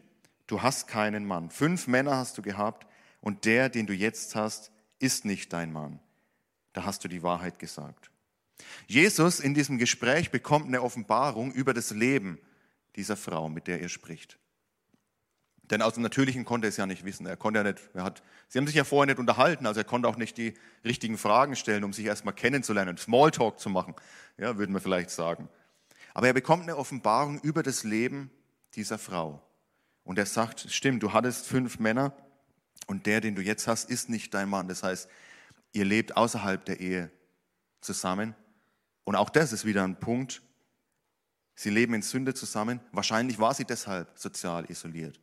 du 0.47 0.61
hast 0.61 0.87
keinen 0.87 1.25
Mann. 1.25 1.49
Fünf 1.49 1.87
Männer 1.87 2.17
hast 2.17 2.37
du 2.37 2.41
gehabt 2.41 2.85
und 3.21 3.45
der, 3.45 3.69
den 3.69 3.87
du 3.87 3.93
jetzt 3.93 4.35
hast, 4.35 4.71
ist 4.99 5.23
nicht 5.23 5.53
dein 5.53 5.71
Mann. 5.71 5.99
Da 6.73 6.83
hast 6.83 7.03
du 7.03 7.07
die 7.07 7.23
Wahrheit 7.23 7.59
gesagt. 7.59 8.11
Jesus 8.87 9.39
in 9.39 9.53
diesem 9.53 9.77
Gespräch 9.77 10.31
bekommt 10.31 10.67
eine 10.67 10.81
Offenbarung 10.81 11.51
über 11.51 11.73
das 11.73 11.91
Leben 11.91 12.39
dieser 12.95 13.15
Frau, 13.15 13.49
mit 13.49 13.67
der 13.67 13.81
er 13.81 13.89
spricht. 13.89 14.37
Denn 15.71 15.81
aus 15.81 15.93
dem 15.93 16.03
Natürlichen 16.03 16.43
konnte 16.43 16.67
er 16.67 16.69
es 16.69 16.77
ja 16.77 16.85
nicht 16.85 17.05
wissen. 17.05 17.25
Er 17.25 17.37
konnte 17.37 17.59
ja 17.59 17.63
nicht, 17.63 17.79
er 17.93 18.03
hat, 18.03 18.21
sie 18.49 18.59
haben 18.59 18.67
sich 18.67 18.75
ja 18.75 18.83
vorher 18.83 19.07
nicht 19.07 19.19
unterhalten, 19.19 19.65
also 19.65 19.79
er 19.79 19.85
konnte 19.85 20.09
auch 20.09 20.17
nicht 20.17 20.37
die 20.37 20.53
richtigen 20.83 21.17
Fragen 21.17 21.55
stellen, 21.55 21.85
um 21.85 21.93
sich 21.93 22.05
erstmal 22.05 22.35
kennenzulernen, 22.35 22.97
Smalltalk 22.97 23.57
zu 23.57 23.69
machen, 23.69 23.95
ja, 24.37 24.57
würden 24.57 24.73
wir 24.73 24.81
vielleicht 24.81 25.11
sagen. 25.11 25.47
Aber 26.13 26.27
er 26.27 26.33
bekommt 26.33 26.63
eine 26.63 26.75
Offenbarung 26.75 27.39
über 27.39 27.63
das 27.63 27.85
Leben 27.85 28.29
dieser 28.75 28.97
Frau. 28.97 29.41
Und 30.03 30.19
er 30.19 30.25
sagt, 30.25 30.67
stimmt, 30.69 31.03
du 31.03 31.13
hattest 31.13 31.47
fünf 31.47 31.79
Männer 31.79 32.13
und 32.87 33.05
der, 33.05 33.21
den 33.21 33.35
du 33.35 33.41
jetzt 33.41 33.65
hast, 33.67 33.89
ist 33.89 34.09
nicht 34.09 34.33
dein 34.33 34.49
Mann. 34.49 34.67
Das 34.67 34.83
heißt, 34.83 35.09
ihr 35.71 35.85
lebt 35.85 36.17
außerhalb 36.17 36.65
der 36.65 36.81
Ehe 36.81 37.11
zusammen. 37.79 38.35
Und 39.05 39.15
auch 39.15 39.29
das 39.29 39.53
ist 39.53 39.63
wieder 39.63 39.85
ein 39.85 39.97
Punkt. 39.97 40.41
Sie 41.55 41.69
leben 41.69 41.93
in 41.93 42.01
Sünde 42.01 42.33
zusammen. 42.33 42.81
Wahrscheinlich 42.91 43.39
war 43.39 43.53
sie 43.53 43.63
deshalb 43.63 44.09
sozial 44.15 44.69
isoliert 44.69 45.17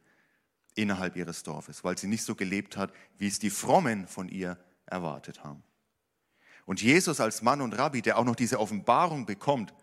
innerhalb 0.79 1.17
ihres 1.17 1.43
Dorfes, 1.43 1.85
weil 1.85 1.99
sie 1.99 2.07
nicht 2.07 2.23
so 2.23 2.35
gelebt 2.35 2.77
hat, 2.77 2.93
wie 3.19 3.27
es 3.27 3.39
die 3.39 3.51
Frommen 3.51 4.07
von 4.07 4.29
ihr 4.29 4.59
erwartet 4.87 5.45
haben. 5.45 5.63
Und 6.65 6.81
Jesus 6.83 7.21
als 7.21 7.43
Mann 7.43 7.61
und 7.61 7.77
Rabbi, 7.77 8.03
der 8.03 8.19
auch 8.19 8.25
noch 8.25 8.37
diese 8.37 8.61
Offenbarung 8.61 9.27
bekommt, 9.27 9.75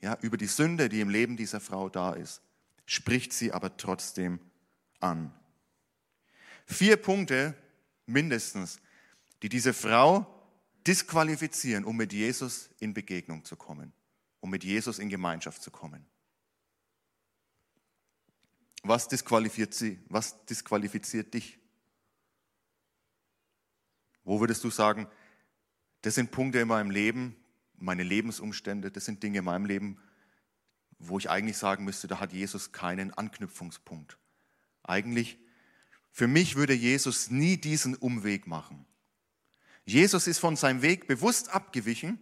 ja, 0.00 0.18
über 0.20 0.36
die 0.36 0.46
Sünde, 0.46 0.88
die 0.88 1.00
im 1.00 1.08
Leben 1.08 1.36
dieser 1.36 1.60
Frau 1.60 1.88
da 1.88 2.12
ist, 2.12 2.42
spricht 2.86 3.32
sie 3.32 3.52
aber 3.52 3.76
trotzdem 3.76 4.40
an. 4.98 5.32
Vier 6.66 6.96
Punkte 6.96 7.54
mindestens, 8.06 8.80
die 9.42 9.48
diese 9.48 9.72
Frau 9.72 10.26
disqualifizieren, 10.86 11.84
um 11.84 11.96
mit 11.96 12.12
Jesus 12.12 12.70
in 12.80 12.92
Begegnung 12.92 13.44
zu 13.44 13.54
kommen, 13.54 13.92
um 14.40 14.50
mit 14.50 14.64
Jesus 14.64 14.98
in 14.98 15.08
Gemeinschaft 15.08 15.62
zu 15.62 15.70
kommen. 15.70 16.04
Was 18.82 19.08
disqualifiziert 19.08 19.74
sie? 19.74 20.00
Was 20.08 20.44
disqualifiziert 20.46 21.34
dich? 21.34 21.58
Wo 24.24 24.40
würdest 24.40 24.62
du 24.64 24.70
sagen, 24.70 25.08
das 26.02 26.14
sind 26.16 26.30
Punkte 26.30 26.58
in 26.58 26.68
meinem 26.68 26.90
Leben, 26.90 27.36
meine 27.76 28.02
Lebensumstände, 28.02 28.90
das 28.90 29.04
sind 29.04 29.22
Dinge 29.22 29.38
in 29.38 29.44
meinem 29.44 29.66
Leben, 29.66 30.00
wo 30.98 31.18
ich 31.18 31.30
eigentlich 31.30 31.58
sagen 31.58 31.84
müsste, 31.84 32.06
da 32.06 32.20
hat 32.20 32.32
Jesus 32.32 32.72
keinen 32.72 33.12
Anknüpfungspunkt. 33.12 34.18
Eigentlich, 34.84 35.38
für 36.10 36.28
mich 36.28 36.56
würde 36.56 36.74
Jesus 36.74 37.30
nie 37.30 37.56
diesen 37.56 37.96
Umweg 37.96 38.46
machen. 38.46 38.86
Jesus 39.84 40.26
ist 40.26 40.38
von 40.38 40.56
seinem 40.56 40.82
Weg 40.82 41.08
bewusst 41.08 41.48
abgewichen, 41.48 42.20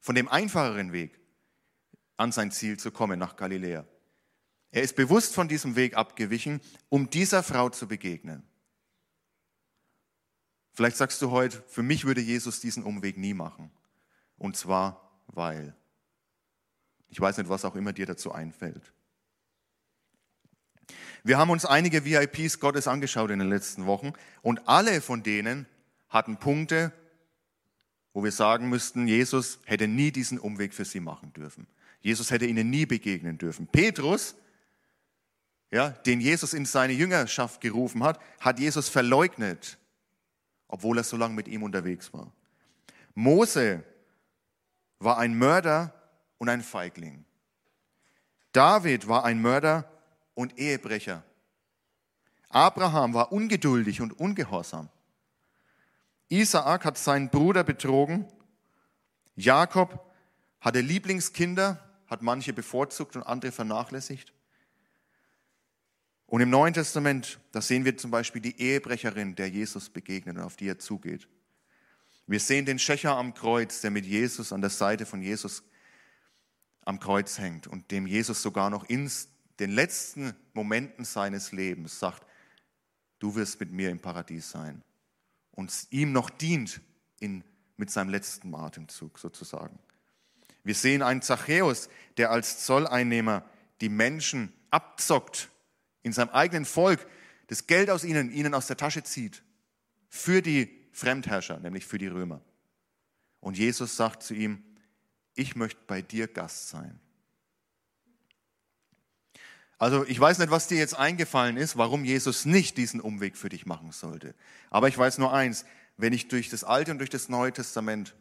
von 0.00 0.14
dem 0.14 0.28
einfacheren 0.28 0.92
Weg 0.92 1.18
an 2.16 2.32
sein 2.32 2.50
Ziel 2.50 2.78
zu 2.78 2.90
kommen 2.90 3.18
nach 3.18 3.36
Galiläa. 3.36 3.86
Er 4.76 4.82
ist 4.82 4.94
bewusst 4.94 5.34
von 5.34 5.48
diesem 5.48 5.74
Weg 5.74 5.96
abgewichen, 5.96 6.60
um 6.90 7.08
dieser 7.08 7.42
Frau 7.42 7.70
zu 7.70 7.88
begegnen. 7.88 8.42
Vielleicht 10.74 10.98
sagst 10.98 11.22
du 11.22 11.30
heute, 11.30 11.64
für 11.66 11.82
mich 11.82 12.04
würde 12.04 12.20
Jesus 12.20 12.60
diesen 12.60 12.82
Umweg 12.82 13.16
nie 13.16 13.32
machen. 13.32 13.70
Und 14.36 14.54
zwar, 14.54 15.18
weil. 15.28 15.74
Ich 17.08 17.18
weiß 17.18 17.38
nicht, 17.38 17.48
was 17.48 17.64
auch 17.64 17.74
immer 17.74 17.94
dir 17.94 18.04
dazu 18.04 18.32
einfällt. 18.32 18.92
Wir 21.24 21.38
haben 21.38 21.48
uns 21.48 21.64
einige 21.64 22.04
VIPs 22.04 22.60
Gottes 22.60 22.86
angeschaut 22.86 23.30
in 23.30 23.38
den 23.38 23.48
letzten 23.48 23.86
Wochen 23.86 24.12
und 24.42 24.68
alle 24.68 25.00
von 25.00 25.22
denen 25.22 25.64
hatten 26.10 26.36
Punkte, 26.36 26.92
wo 28.12 28.22
wir 28.22 28.30
sagen 28.30 28.68
müssten, 28.68 29.08
Jesus 29.08 29.58
hätte 29.64 29.88
nie 29.88 30.10
diesen 30.10 30.38
Umweg 30.38 30.74
für 30.74 30.84
sie 30.84 31.00
machen 31.00 31.32
dürfen. 31.32 31.66
Jesus 32.02 32.30
hätte 32.30 32.44
ihnen 32.44 32.68
nie 32.68 32.84
begegnen 32.84 33.38
dürfen. 33.38 33.68
Petrus 33.68 34.34
ja, 35.70 35.90
den 35.90 36.20
Jesus 36.20 36.54
in 36.54 36.64
seine 36.64 36.92
Jüngerschaft 36.92 37.60
gerufen 37.60 38.02
hat, 38.02 38.20
hat 38.40 38.58
Jesus 38.58 38.88
verleugnet, 38.88 39.78
obwohl 40.68 40.98
er 40.98 41.04
so 41.04 41.16
lange 41.16 41.34
mit 41.34 41.48
ihm 41.48 41.62
unterwegs 41.62 42.12
war. 42.12 42.32
Mose 43.14 43.82
war 44.98 45.18
ein 45.18 45.36
Mörder 45.36 45.92
und 46.38 46.48
ein 46.48 46.62
Feigling. 46.62 47.24
David 48.52 49.08
war 49.08 49.24
ein 49.24 49.40
Mörder 49.40 49.90
und 50.34 50.58
Ehebrecher. 50.58 51.22
Abraham 52.48 53.12
war 53.14 53.32
ungeduldig 53.32 54.00
und 54.00 54.18
ungehorsam. 54.18 54.88
Isaak 56.28 56.84
hat 56.84 56.98
seinen 56.98 57.28
Bruder 57.28 57.64
betrogen. 57.64 58.26
Jakob 59.34 60.12
hatte 60.60 60.80
Lieblingskinder, 60.80 61.80
hat 62.06 62.22
manche 62.22 62.52
bevorzugt 62.52 63.16
und 63.16 63.22
andere 63.22 63.52
vernachlässigt. 63.52 64.32
Und 66.26 66.40
im 66.40 66.50
Neuen 66.50 66.74
Testament, 66.74 67.38
da 67.52 67.60
sehen 67.60 67.84
wir 67.84 67.96
zum 67.96 68.10
Beispiel 68.10 68.42
die 68.42 68.60
Ehebrecherin, 68.60 69.36
der 69.36 69.48
Jesus 69.48 69.88
begegnet 69.88 70.36
und 70.36 70.42
auf 70.42 70.56
die 70.56 70.68
er 70.68 70.78
zugeht. 70.78 71.28
Wir 72.26 72.40
sehen 72.40 72.66
den 72.66 72.80
Schächer 72.80 73.16
am 73.16 73.34
Kreuz, 73.34 73.80
der 73.80 73.92
mit 73.92 74.04
Jesus 74.04 74.52
an 74.52 74.60
der 74.60 74.70
Seite 74.70 75.06
von 75.06 75.22
Jesus 75.22 75.62
am 76.84 76.98
Kreuz 76.98 77.38
hängt 77.38 77.68
und 77.68 77.90
dem 77.92 78.06
Jesus 78.06 78.42
sogar 78.42 78.70
noch 78.70 78.84
in 78.88 79.08
den 79.60 79.70
letzten 79.70 80.34
Momenten 80.52 81.04
seines 81.04 81.52
Lebens 81.52 81.98
sagt, 82.00 82.26
du 83.20 83.34
wirst 83.36 83.60
mit 83.60 83.72
mir 83.72 83.90
im 83.90 84.00
Paradies 84.00 84.50
sein. 84.50 84.82
Und 85.52 85.72
ihm 85.90 86.12
noch 86.12 86.28
dient 86.28 86.80
in, 87.20 87.44
mit 87.76 87.90
seinem 87.90 88.10
letzten 88.10 88.54
Atemzug 88.54 89.18
sozusagen. 89.18 89.78
Wir 90.64 90.74
sehen 90.74 91.02
einen 91.02 91.22
Zachäus, 91.22 91.88
der 92.16 92.30
als 92.30 92.64
Zolleinnehmer 92.64 93.44
die 93.80 93.88
Menschen 93.88 94.52
abzockt 94.70 95.48
in 96.06 96.12
seinem 96.12 96.30
eigenen 96.30 96.64
Volk 96.64 97.04
das 97.48 97.66
Geld 97.66 97.90
aus 97.90 98.04
ihnen, 98.04 98.30
ihnen 98.30 98.54
aus 98.54 98.68
der 98.68 98.76
Tasche 98.76 99.02
zieht. 99.02 99.42
Für 100.08 100.40
die 100.40 100.70
Fremdherrscher, 100.92 101.58
nämlich 101.58 101.84
für 101.84 101.98
die 101.98 102.06
Römer. 102.06 102.40
Und 103.40 103.58
Jesus 103.58 103.96
sagt 103.96 104.22
zu 104.22 104.32
ihm, 104.32 104.62
ich 105.34 105.56
möchte 105.56 105.80
bei 105.88 106.02
dir 106.02 106.28
Gast 106.28 106.68
sein. 106.68 107.00
Also 109.78 110.06
ich 110.06 110.18
weiß 110.18 110.38
nicht, 110.38 110.52
was 110.52 110.68
dir 110.68 110.78
jetzt 110.78 110.96
eingefallen 110.96 111.56
ist, 111.56 111.76
warum 111.76 112.04
Jesus 112.04 112.44
nicht 112.44 112.78
diesen 112.78 113.00
Umweg 113.00 113.36
für 113.36 113.48
dich 113.48 113.66
machen 113.66 113.90
sollte. 113.90 114.36
Aber 114.70 114.86
ich 114.86 114.96
weiß 114.96 115.18
nur 115.18 115.32
eins, 115.32 115.64
wenn 115.96 116.12
ich 116.12 116.28
durch 116.28 116.48
das 116.48 116.62
Alte 116.62 116.92
und 116.92 116.98
durch 116.98 117.10
das 117.10 117.28
Neue 117.28 117.52
Testament 117.52 118.14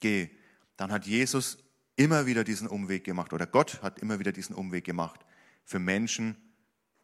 gehe, 0.00 0.30
dann 0.76 0.92
hat 0.92 1.06
Jesus 1.06 1.56
immer 1.96 2.26
wieder 2.26 2.44
diesen 2.44 2.68
Umweg 2.68 3.04
gemacht 3.04 3.32
oder 3.32 3.46
Gott 3.46 3.80
hat 3.82 4.00
immer 4.00 4.18
wieder 4.18 4.32
diesen 4.32 4.54
Umweg 4.54 4.84
gemacht 4.84 5.20
für 5.64 5.78
Menschen, 5.78 6.36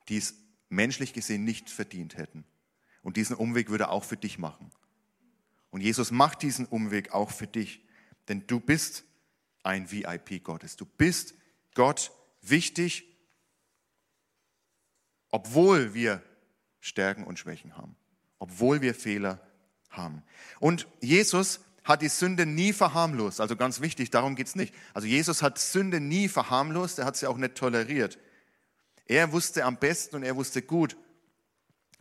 die 0.08 0.18
es 0.18 0.34
menschlich 0.68 1.12
gesehen 1.12 1.44
nicht 1.44 1.70
verdient 1.70 2.16
hätten. 2.16 2.44
Und 3.02 3.16
diesen 3.16 3.36
Umweg 3.36 3.70
würde 3.70 3.84
er 3.84 3.92
auch 3.92 4.04
für 4.04 4.16
dich 4.16 4.38
machen. 4.38 4.70
Und 5.70 5.80
Jesus 5.80 6.10
macht 6.10 6.42
diesen 6.42 6.66
Umweg 6.66 7.12
auch 7.12 7.30
für 7.30 7.46
dich, 7.46 7.84
denn 8.28 8.46
du 8.46 8.60
bist 8.60 9.04
ein 9.62 9.90
VIP 9.90 10.42
Gottes. 10.42 10.76
Du 10.76 10.86
bist 10.86 11.34
Gott 11.74 12.10
wichtig, 12.40 13.04
obwohl 15.30 15.92
wir 15.94 16.22
Stärken 16.80 17.24
und 17.24 17.38
Schwächen 17.38 17.76
haben, 17.76 17.96
obwohl 18.38 18.80
wir 18.80 18.94
Fehler 18.94 19.40
haben. 19.90 20.22
Und 20.60 20.86
Jesus 21.00 21.60
hat 21.84 22.02
die 22.02 22.08
Sünde 22.08 22.46
nie 22.46 22.72
verharmlost. 22.72 23.40
Also 23.40 23.56
ganz 23.56 23.80
wichtig, 23.80 24.10
darum 24.10 24.34
geht 24.34 24.46
es 24.48 24.56
nicht. 24.56 24.74
Also 24.94 25.06
Jesus 25.06 25.42
hat 25.42 25.58
Sünde 25.58 26.00
nie 26.00 26.28
verharmlost, 26.28 26.98
er 26.98 27.04
hat 27.04 27.16
sie 27.16 27.26
auch 27.26 27.36
nicht 27.36 27.54
toleriert. 27.54 28.18
Er 29.06 29.32
wusste 29.32 29.64
am 29.64 29.78
besten 29.78 30.16
und 30.16 30.22
er 30.22 30.36
wusste 30.36 30.62
gut, 30.62 30.96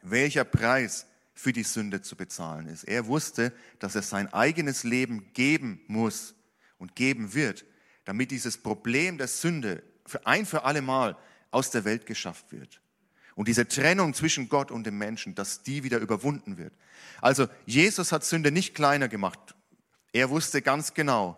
welcher 0.02 0.44
Preis 0.44 1.06
für 1.34 1.54
die 1.54 1.64
Sünde 1.64 2.02
zu 2.02 2.16
bezahlen 2.16 2.68
ist. 2.68 2.84
Er 2.86 3.08
wusste, 3.08 3.52
dass 3.80 3.96
er 3.96 4.02
sein 4.02 4.32
eigenes 4.34 4.84
Leben 4.84 5.32
geben 5.34 5.82
muss 5.88 6.36
und 6.78 6.96
geben 6.96 7.34
wird, 7.34 7.66
damit 8.06 8.32
dieses 8.32 8.58
Problem 8.58 9.18
der 9.18 9.28
Sünde 9.28 9.84
für 10.06 10.26
ein 10.26 10.46
für 10.46 10.64
alle 10.64 10.82
Mal 10.82 11.18
aus 11.52 11.72
der 11.72 11.84
Welt 11.86 12.06
geschafft 12.06 12.52
wird. 12.52 12.82
Und 13.36 13.48
diese 13.50 13.68
Trennung 13.68 14.14
zwischen 14.14 14.48
Gott 14.48 14.72
und 14.72 14.86
dem 14.86 14.98
Menschen, 14.98 15.36
dass 15.36 15.62
die 15.62 15.84
wieder 15.84 16.00
überwunden 16.00 16.58
wird. 16.58 16.74
Also 17.22 17.48
Jesus 17.66 18.12
hat 18.12 18.24
Sünde 18.24 18.52
nicht 18.52 18.76
kleiner 18.76 19.10
gemacht. 19.10 19.56
Er 20.14 20.30
wusste 20.30 20.62
ganz 20.62 20.94
genau, 20.94 21.38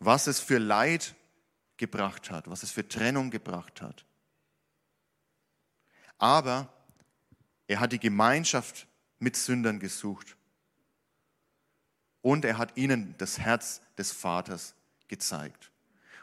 was 0.00 0.26
es 0.26 0.40
für 0.40 0.58
Leid 0.58 1.14
gebracht 1.76 2.30
hat, 2.30 2.48
was 2.48 2.62
es 2.62 2.70
für 2.70 2.86
Trennung 2.86 3.30
gebracht 3.30 3.82
hat. 3.82 4.04
Aber 6.18 6.72
er 7.66 7.80
hat 7.80 7.92
die 7.92 7.98
Gemeinschaft 7.98 8.86
mit 9.18 9.36
Sündern 9.36 9.80
gesucht. 9.80 10.36
Und 12.20 12.44
er 12.44 12.58
hat 12.58 12.76
ihnen 12.76 13.14
das 13.18 13.38
Herz 13.38 13.80
des 13.98 14.12
Vaters 14.12 14.74
gezeigt. 15.08 15.70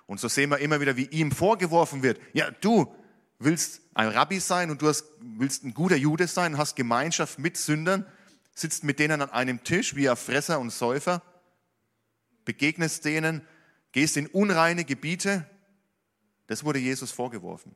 Und 0.07 0.19
so 0.19 0.27
sehen 0.27 0.49
wir 0.49 0.59
immer 0.59 0.81
wieder, 0.81 0.97
wie 0.97 1.05
ihm 1.05 1.31
vorgeworfen 1.31 2.03
wird, 2.03 2.19
ja, 2.33 2.49
du 2.49 2.93
willst 3.39 3.81
ein 3.93 4.07
Rabbi 4.07 4.39
sein 4.39 4.69
und 4.69 4.81
du 4.81 4.87
hast, 4.87 5.05
willst 5.19 5.63
ein 5.63 5.73
guter 5.73 5.95
Jude 5.95 6.27
sein, 6.27 6.57
hast 6.57 6.75
Gemeinschaft 6.75 7.39
mit 7.39 7.57
Sündern, 7.57 8.05
sitzt 8.53 8.83
mit 8.83 8.99
denen 8.99 9.21
an 9.21 9.29
einem 9.29 9.63
Tisch 9.63 9.95
wie 9.95 10.09
ein 10.09 10.17
Fresser 10.17 10.59
und 10.59 10.71
Säufer. 10.71 11.21
begegnest 12.43 13.05
denen, 13.05 13.45
gehst 13.91 14.17
in 14.17 14.27
unreine 14.27 14.85
Gebiete. 14.85 15.49
Das 16.47 16.63
wurde 16.63 16.79
Jesus 16.79 17.11
vorgeworfen. 17.11 17.75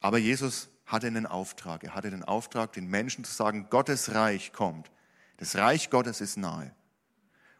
Aber 0.00 0.18
Jesus 0.18 0.68
hatte 0.84 1.06
einen 1.06 1.26
Auftrag. 1.26 1.84
Er 1.84 1.94
hatte 1.94 2.10
den 2.10 2.24
Auftrag, 2.24 2.72
den 2.72 2.86
Menschen 2.86 3.24
zu 3.24 3.32
sagen, 3.32 3.68
Gottes 3.70 4.14
Reich 4.14 4.52
kommt. 4.52 4.90
Das 5.36 5.56
Reich 5.56 5.90
Gottes 5.90 6.20
ist 6.20 6.36
nahe. 6.36 6.74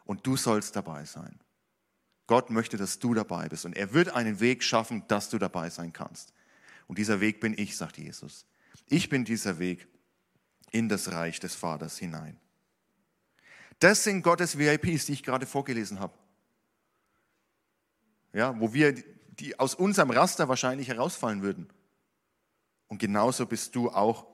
Und 0.05 0.27
du 0.27 0.35
sollst 0.35 0.75
dabei 0.75 1.05
sein. 1.05 1.39
Gott 2.27 2.49
möchte, 2.49 2.77
dass 2.77 2.99
du 2.99 3.13
dabei 3.13 3.47
bist. 3.49 3.65
Und 3.65 3.75
er 3.75 3.93
wird 3.93 4.09
einen 4.09 4.39
Weg 4.39 4.63
schaffen, 4.63 5.03
dass 5.07 5.29
du 5.29 5.37
dabei 5.37 5.69
sein 5.69 5.93
kannst. 5.93 6.33
Und 6.87 6.97
dieser 6.97 7.21
Weg 7.21 7.39
bin 7.39 7.57
ich, 7.57 7.77
sagt 7.77 7.97
Jesus. 7.97 8.45
Ich 8.87 9.09
bin 9.09 9.25
dieser 9.25 9.59
Weg 9.59 9.87
in 10.71 10.89
das 10.89 11.11
Reich 11.11 11.39
des 11.39 11.55
Vaters 11.55 11.97
hinein. 11.97 12.39
Das 13.79 14.03
sind 14.03 14.21
Gottes 14.21 14.57
VIPs, 14.57 15.05
die 15.05 15.13
ich 15.13 15.23
gerade 15.23 15.45
vorgelesen 15.45 15.99
habe. 15.99 16.13
Ja, 18.33 18.59
wo 18.59 18.73
wir, 18.73 18.93
die 19.39 19.59
aus 19.59 19.75
unserem 19.75 20.09
Raster 20.09 20.49
wahrscheinlich 20.49 20.87
herausfallen 20.87 21.41
würden. 21.41 21.69
Und 22.87 22.99
genauso 22.99 23.45
bist 23.45 23.75
du 23.75 23.89
auch 23.89 24.27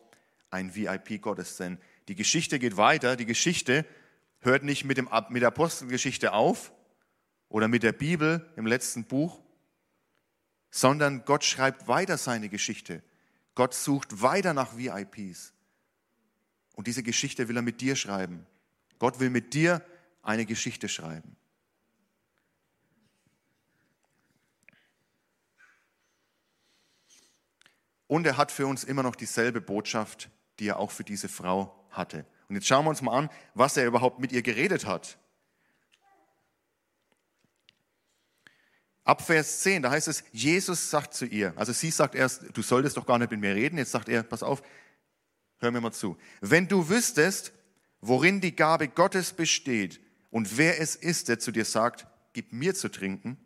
ein 0.50 0.76
VIP 0.76 1.22
Gottes, 1.22 1.58
denn 1.58 1.78
die 2.08 2.16
Geschichte 2.16 2.60
geht 2.60 2.78
weiter. 2.78 3.16
Die 3.16 3.26
Geschichte 3.26 3.86
hört 4.40 4.64
nicht 4.64 4.86
mit, 4.86 4.98
dem, 4.98 5.10
mit 5.30 5.42
der 5.42 5.50
Apostelgeschichte 5.50 6.34
auf 6.34 6.72
oder 7.50 7.68
mit 7.68 7.84
der 7.84 7.92
Bibel 7.92 8.50
im 8.56 8.66
letzten 8.66 9.06
Buch, 9.06 9.40
sondern 10.72 11.26
Gott 11.26 11.44
schreibt 11.44 11.88
weiter 11.88 12.18
seine 12.18 12.50
Geschichte. 12.50 13.04
Gott 13.56 13.74
sucht 13.74 14.22
weiter 14.22 14.54
nach 14.54 14.78
VIPs. 14.78 15.54
Und 16.76 16.88
diese 16.88 17.04
Geschichte 17.04 17.48
will 17.48 17.58
er 17.58 17.62
mit 17.62 17.82
dir 17.82 17.96
schreiben. 17.96 18.46
Gott 19.00 19.20
will 19.20 19.30
mit 19.30 19.54
dir 19.54 19.84
eine 20.22 20.46
Geschichte 20.46 20.90
schreiben. 20.90 21.36
Und 28.08 28.26
er 28.26 28.38
hat 28.38 28.52
für 28.52 28.68
uns 28.68 28.84
immer 28.84 29.04
noch 29.04 29.16
dieselbe 29.16 29.62
Botschaft, 29.62 30.30
die 30.60 30.68
er 30.68 30.80
auch 30.80 30.92
für 30.92 31.04
diese 31.04 31.30
Frau 31.30 31.88
hatte. 31.92 32.26
Und 32.50 32.56
jetzt 32.56 32.68
schauen 32.68 32.86
wir 32.86 32.90
uns 32.90 33.02
mal 33.02 33.16
an, 33.16 33.30
was 33.54 33.78
er 33.78 33.86
überhaupt 33.86 34.20
mit 34.20 34.32
ihr 34.32 34.42
geredet 34.42 34.86
hat. 34.86 35.20
Ab 39.04 39.22
Vers 39.22 39.62
10, 39.62 39.84
da 39.84 39.92
heißt 39.92 40.08
es, 40.08 40.24
Jesus 40.32 40.90
sagt 40.90 41.14
zu 41.14 41.26
ihr, 41.26 41.54
also 41.56 41.72
sie 41.72 41.92
sagt 41.92 42.16
erst, 42.16 42.46
du 42.54 42.62
solltest 42.62 42.98
doch 42.98 43.06
gar 43.06 43.18
nicht 43.18 43.32
mit 43.32 43.40
mir 43.40 43.56
reden, 43.56 43.78
jetzt 43.78 43.92
sagt 43.92 44.10
er, 44.10 44.24
pass 44.24 44.44
auf, 44.44 44.62
hör 45.60 45.72
mir 45.72 45.82
mal 45.82 45.92
zu. 45.92 46.18
Wenn 46.42 46.68
du 46.68 46.90
wüsstest, 46.90 47.52
worin 48.02 48.42
die 48.42 48.56
Gabe 48.56 48.88
Gottes 48.88 49.34
besteht 49.34 50.00
und 50.32 50.58
wer 50.58 50.80
es 50.80 50.96
ist, 50.96 51.28
der 51.30 51.40
zu 51.40 51.52
dir 51.52 51.66
sagt, 51.66 52.08
gib 52.34 52.54
mir 52.54 52.76
zu 52.76 52.90
trinken, 52.90 53.38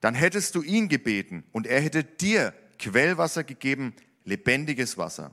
dann 0.00 0.14
hättest 0.14 0.54
du 0.54 0.62
ihn 0.62 0.88
gebeten 0.88 1.44
und 1.52 1.66
er 1.66 1.80
hätte 1.80 2.02
dir 2.02 2.54
Quellwasser 2.78 3.44
gegeben, 3.44 3.94
lebendiges 4.24 4.98
Wasser. 4.98 5.32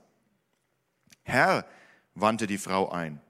Herr, 1.23 1.65
wandte 2.13 2.47
die 2.47 2.57
Frau 2.57 2.91
ein, 2.91 3.21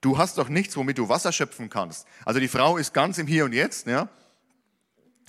du 0.00 0.18
hast 0.18 0.38
doch 0.38 0.48
nichts, 0.48 0.76
womit 0.76 0.98
du 0.98 1.08
Wasser 1.08 1.32
schöpfen 1.32 1.70
kannst. 1.70 2.06
Also 2.24 2.40
die 2.40 2.48
Frau 2.48 2.76
ist 2.76 2.92
ganz 2.92 3.18
im 3.18 3.26
Hier 3.26 3.44
und 3.44 3.52
Jetzt. 3.52 3.86
Ja? 3.86 4.08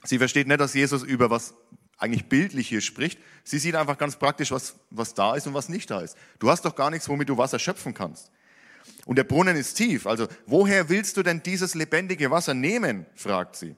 Sie 0.04 0.18
versteht 0.18 0.48
nicht, 0.48 0.60
dass 0.60 0.74
Jesus 0.74 1.04
über 1.04 1.30
was 1.30 1.54
eigentlich 1.98 2.28
bildlich 2.28 2.68
hier 2.68 2.82
spricht. 2.82 3.20
Sie 3.44 3.58
sieht 3.58 3.76
einfach 3.76 3.98
ganz 3.98 4.18
praktisch, 4.18 4.52
was, 4.52 4.76
was 4.90 5.14
da 5.14 5.36
ist 5.36 5.48
und 5.48 5.54
was 5.54 5.70
nicht 5.70 5.90
da 5.90 6.02
ist. 6.02 6.18
Du 6.40 6.50
hast 6.50 6.66
doch 6.66 6.76
gar 6.76 6.90
nichts, 6.90 7.08
womit 7.08 7.30
du 7.30 7.38
Wasser 7.38 7.60
schöpfen 7.60 7.94
kannst. 7.94 8.32
Und 9.06 9.18
der 9.18 9.24
Brunnen 9.24 9.56
ist 9.56 9.76
tief. 9.76 10.08
Also 10.08 10.28
woher 10.46 10.90
willst 10.90 11.18
du 11.18 11.24
denn 11.24 11.44
dieses 11.44 11.76
lebendige 11.76 12.32
Wasser 12.32 12.54
nehmen? 12.54 13.06
fragt 13.16 13.56
sie. 13.56 13.76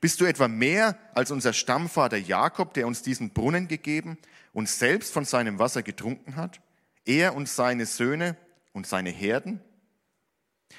Bist 0.00 0.20
du 0.20 0.24
etwa 0.24 0.48
mehr 0.48 0.98
als 1.14 1.30
unser 1.30 1.52
Stammvater 1.52 2.16
Jakob, 2.16 2.74
der 2.74 2.86
uns 2.86 3.02
diesen 3.02 3.30
Brunnen 3.30 3.68
gegeben 3.68 4.18
und 4.52 4.68
selbst 4.68 5.12
von 5.12 5.24
seinem 5.24 5.58
Wasser 5.58 5.82
getrunken 5.82 6.36
hat? 6.36 6.60
Er 7.04 7.34
und 7.34 7.48
seine 7.48 7.86
Söhne 7.86 8.36
und 8.72 8.86
seine 8.86 9.10
Herden? 9.10 9.60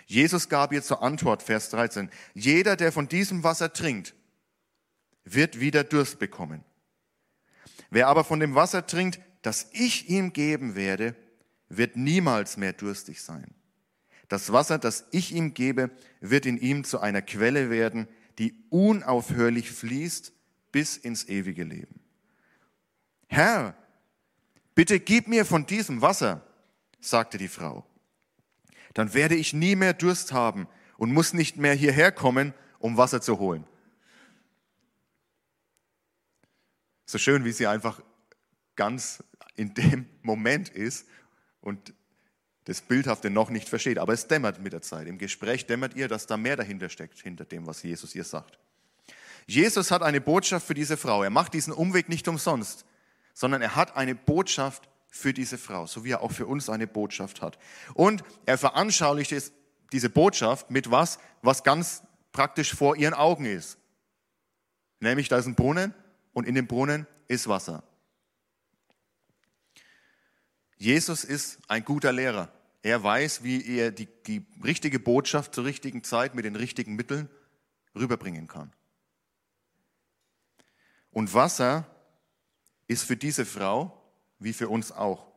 Jesus 0.06 0.50
gab 0.50 0.74
ihr 0.74 0.82
zur 0.82 1.04
Antwort, 1.04 1.44
Vers 1.44 1.70
13, 1.70 2.10
jeder, 2.34 2.76
der 2.76 2.92
von 2.92 3.08
diesem 3.08 3.44
Wasser 3.44 3.72
trinkt, 3.72 4.14
wird 5.24 5.60
wieder 5.60 5.84
Durst 5.84 6.20
bekommen. 6.20 6.64
Wer 7.90 8.08
aber 8.08 8.24
von 8.24 8.40
dem 8.40 8.56
Wasser 8.56 8.86
trinkt, 8.88 9.20
das 9.42 9.68
ich 9.72 10.10
ihm 10.10 10.34
geben 10.34 10.76
werde, 10.76 11.16
wird 11.78 11.96
niemals 11.96 12.58
mehr 12.58 12.74
durstig 12.74 13.22
sein. 13.22 13.54
Das 14.28 14.52
Wasser, 14.52 14.80
das 14.80 15.06
ich 15.12 15.34
ihm 15.34 15.54
gebe, 15.54 15.92
wird 16.22 16.46
in 16.46 16.58
ihm 16.58 16.84
zu 16.84 17.00
einer 17.00 17.22
Quelle 17.22 17.70
werden, 17.70 18.08
die 18.40 18.56
unaufhörlich 18.70 19.72
fließt 19.72 20.34
bis 20.72 20.98
ins 20.98 21.26
ewige 21.26 21.64
Leben. 21.64 22.00
Herr, 23.28 23.76
bitte 24.76 25.00
gib 25.00 25.28
mir 25.28 25.46
von 25.46 25.66
diesem 25.66 26.02
Wasser, 26.02 26.46
sagte 27.00 27.38
die 27.38 27.48
Frau. 27.48 27.86
Dann 28.94 29.14
werde 29.14 29.36
ich 29.36 29.54
nie 29.54 29.76
mehr 29.76 29.94
Durst 29.94 30.34
haben 30.34 30.68
und 30.98 31.12
muss 31.12 31.34
nicht 31.34 31.58
mehr 31.58 31.74
hierher 31.74 32.12
kommen, 32.12 32.54
um 32.80 32.98
Wasser 32.98 33.22
zu 33.22 33.40
holen. 33.40 33.66
So 37.06 37.18
schön, 37.18 37.46
wie 37.46 37.52
sie 37.52 37.68
einfach 37.68 38.02
ganz 38.76 39.24
in 39.56 39.74
dem 39.74 40.08
Moment 40.22 40.70
ist 40.70 41.08
und 41.64 41.94
das 42.66 42.82
Bildhafte 42.82 43.30
noch 43.30 43.50
nicht 43.50 43.68
versteht. 43.68 43.98
Aber 43.98 44.14
es 44.14 44.28
dämmert 44.28 44.60
mit 44.60 44.74
der 44.74 44.82
Zeit. 44.82 45.08
Im 45.08 45.18
Gespräch 45.18 45.66
dämmert 45.66 45.96
ihr, 45.96 46.08
dass 46.08 46.28
da 46.28 46.38
mehr 46.38 46.56
dahinter 46.56 46.90
steckt, 46.90 47.20
hinter 47.20 47.46
dem, 47.46 47.68
was 47.68 47.84
Jesus 47.84 48.16
ihr 48.16 48.24
sagt. 48.24 48.60
Jesus 49.46 49.92
hat 49.92 50.02
eine 50.02 50.22
Botschaft 50.22 50.66
für 50.66 50.74
diese 50.74 50.96
Frau. 50.96 51.24
Er 51.24 51.30
macht 51.30 51.54
diesen 51.54 51.74
Umweg 51.74 52.08
nicht 52.08 52.28
umsonst, 52.28 52.86
sondern 53.34 53.62
er 53.62 53.76
hat 53.76 53.98
eine 53.98 54.16
Botschaft 54.16 54.90
für 55.10 55.34
diese 55.34 55.58
Frau, 55.58 55.86
so 55.86 56.06
wie 56.06 56.12
er 56.12 56.22
auch 56.22 56.32
für 56.32 56.48
uns 56.48 56.70
eine 56.70 56.88
Botschaft 56.88 57.42
hat. 57.42 57.60
Und 57.94 58.24
er 58.46 58.58
veranschaulicht 58.58 59.52
diese 59.92 60.10
Botschaft 60.10 60.72
mit 60.72 60.90
was, 60.90 61.20
was 61.42 61.64
ganz 61.64 62.04
praktisch 62.32 62.74
vor 62.74 62.96
ihren 62.96 63.14
Augen 63.14 63.46
ist. 63.46 63.78
Nämlich, 65.00 65.28
da 65.28 65.38
ist 65.38 65.46
ein 65.46 65.56
Brunnen 65.56 65.94
und 66.32 66.48
in 66.48 66.56
dem 66.56 66.66
Brunnen 66.66 67.06
ist 67.28 67.48
Wasser. 67.48 67.84
Jesus 70.84 71.24
ist 71.24 71.60
ein 71.70 71.86
guter 71.86 72.12
Lehrer. 72.12 72.52
Er 72.82 73.02
weiß, 73.02 73.42
wie 73.42 73.78
er 73.78 73.90
die, 73.90 74.10
die 74.28 74.46
richtige 74.62 75.00
Botschaft 75.00 75.56
zur 75.56 75.64
richtigen 75.64 76.04
Zeit 76.04 76.36
mit 76.36 76.44
den 76.44 76.58
richtigen 76.58 76.98
Mitteln 76.98 77.30
rüberbringen 77.96 78.50
kann. 78.50 78.74
Und 81.10 81.34
Wasser 81.34 81.86
ist 82.88 83.04
für 83.04 83.16
diese 83.16 83.46
Frau, 83.46 83.98
wie 84.40 84.52
für 84.52 84.68
uns 84.68 84.92
auch, 84.92 85.32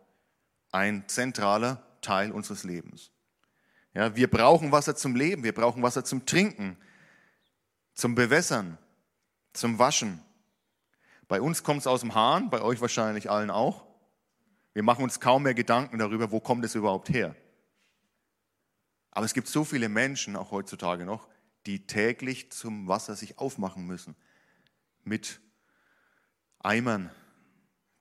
ein 0.72 1.04
zentraler 1.06 1.80
Teil 2.00 2.32
unseres 2.32 2.64
Lebens. 2.64 3.12
Ja, 3.94 4.16
wir 4.16 4.28
brauchen 4.28 4.72
Wasser 4.72 4.96
zum 4.96 5.14
Leben, 5.14 5.44
wir 5.44 5.54
brauchen 5.54 5.80
Wasser 5.80 6.04
zum 6.04 6.26
Trinken, 6.26 6.76
zum 7.94 8.16
Bewässern, 8.16 8.78
zum 9.52 9.78
Waschen. 9.78 10.20
Bei 11.28 11.40
uns 11.40 11.62
kommt 11.62 11.82
es 11.82 11.86
aus 11.86 12.00
dem 12.00 12.16
Hahn, 12.16 12.50
bei 12.50 12.62
euch 12.62 12.80
wahrscheinlich 12.80 13.30
allen 13.30 13.50
auch. 13.50 13.85
Wir 14.76 14.82
machen 14.82 15.04
uns 15.04 15.20
kaum 15.20 15.44
mehr 15.44 15.54
Gedanken 15.54 15.96
darüber, 15.96 16.30
wo 16.32 16.38
kommt 16.38 16.62
es 16.62 16.74
überhaupt 16.74 17.08
her. 17.08 17.34
Aber 19.10 19.24
es 19.24 19.32
gibt 19.32 19.48
so 19.48 19.64
viele 19.64 19.88
Menschen, 19.88 20.36
auch 20.36 20.50
heutzutage 20.50 21.06
noch, 21.06 21.30
die 21.64 21.86
täglich 21.86 22.52
zum 22.52 22.86
Wasser 22.86 23.16
sich 23.16 23.38
aufmachen 23.38 23.86
müssen. 23.86 24.14
Mit 25.02 25.40
Eimern 26.58 27.08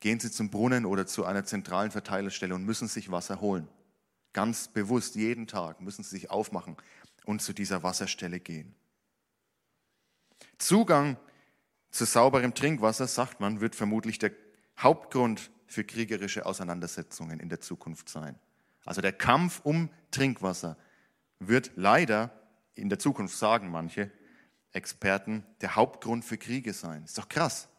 gehen 0.01 0.19
sie 0.19 0.29
zum 0.29 0.49
Brunnen 0.49 0.85
oder 0.85 1.07
zu 1.07 1.23
einer 1.23 1.45
zentralen 1.45 1.91
Verteilerstelle 1.91 2.53
und 2.53 2.65
müssen 2.65 2.89
sich 2.89 3.09
Wasser 3.09 3.39
holen. 3.39 3.69
Ganz 4.33 4.67
bewusst, 4.67 5.15
jeden 5.15 5.47
Tag 5.47 5.79
müssen 5.79 6.03
sie 6.03 6.09
sich 6.09 6.29
aufmachen 6.29 6.75
und 7.23 7.41
zu 7.41 7.53
dieser 7.53 7.83
Wasserstelle 7.83 8.41
gehen. 8.41 8.75
Zugang 10.57 11.15
zu 11.89 12.03
sauberem 12.03 12.53
Trinkwasser, 12.53 13.07
sagt 13.07 13.39
man, 13.39 13.61
wird 13.61 13.75
vermutlich 13.75 14.19
der 14.19 14.31
Hauptgrund 14.77 15.51
für 15.67 15.83
kriegerische 15.83 16.45
Auseinandersetzungen 16.45 17.39
in 17.39 17.49
der 17.49 17.61
Zukunft 17.61 18.09
sein. 18.09 18.37
Also 18.85 19.01
der 19.01 19.13
Kampf 19.13 19.61
um 19.63 19.89
Trinkwasser 20.11 20.77
wird 21.39 21.71
leider 21.75 22.31
in 22.75 22.89
der 22.89 22.99
Zukunft, 22.99 23.37
sagen 23.37 23.69
manche 23.69 24.11
Experten, 24.71 25.45
der 25.61 25.75
Hauptgrund 25.75 26.25
für 26.25 26.37
Kriege 26.37 26.73
sein. 26.73 27.03
Ist 27.03 27.17
doch 27.17 27.29
krass. 27.29 27.69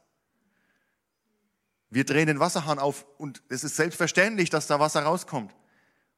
Wir 1.91 2.05
drehen 2.05 2.27
den 2.27 2.41
Wasserhahn 2.41 2.79
auf 2.79 3.07
und 3.19 3.43
es 3.49 3.63
ist 3.63 3.77
selbstverständlich, 3.77 4.51
dass 4.51 4.67
da 4.67 4.81
Wasser 4.81 5.03
rauskommt. 5.03 5.55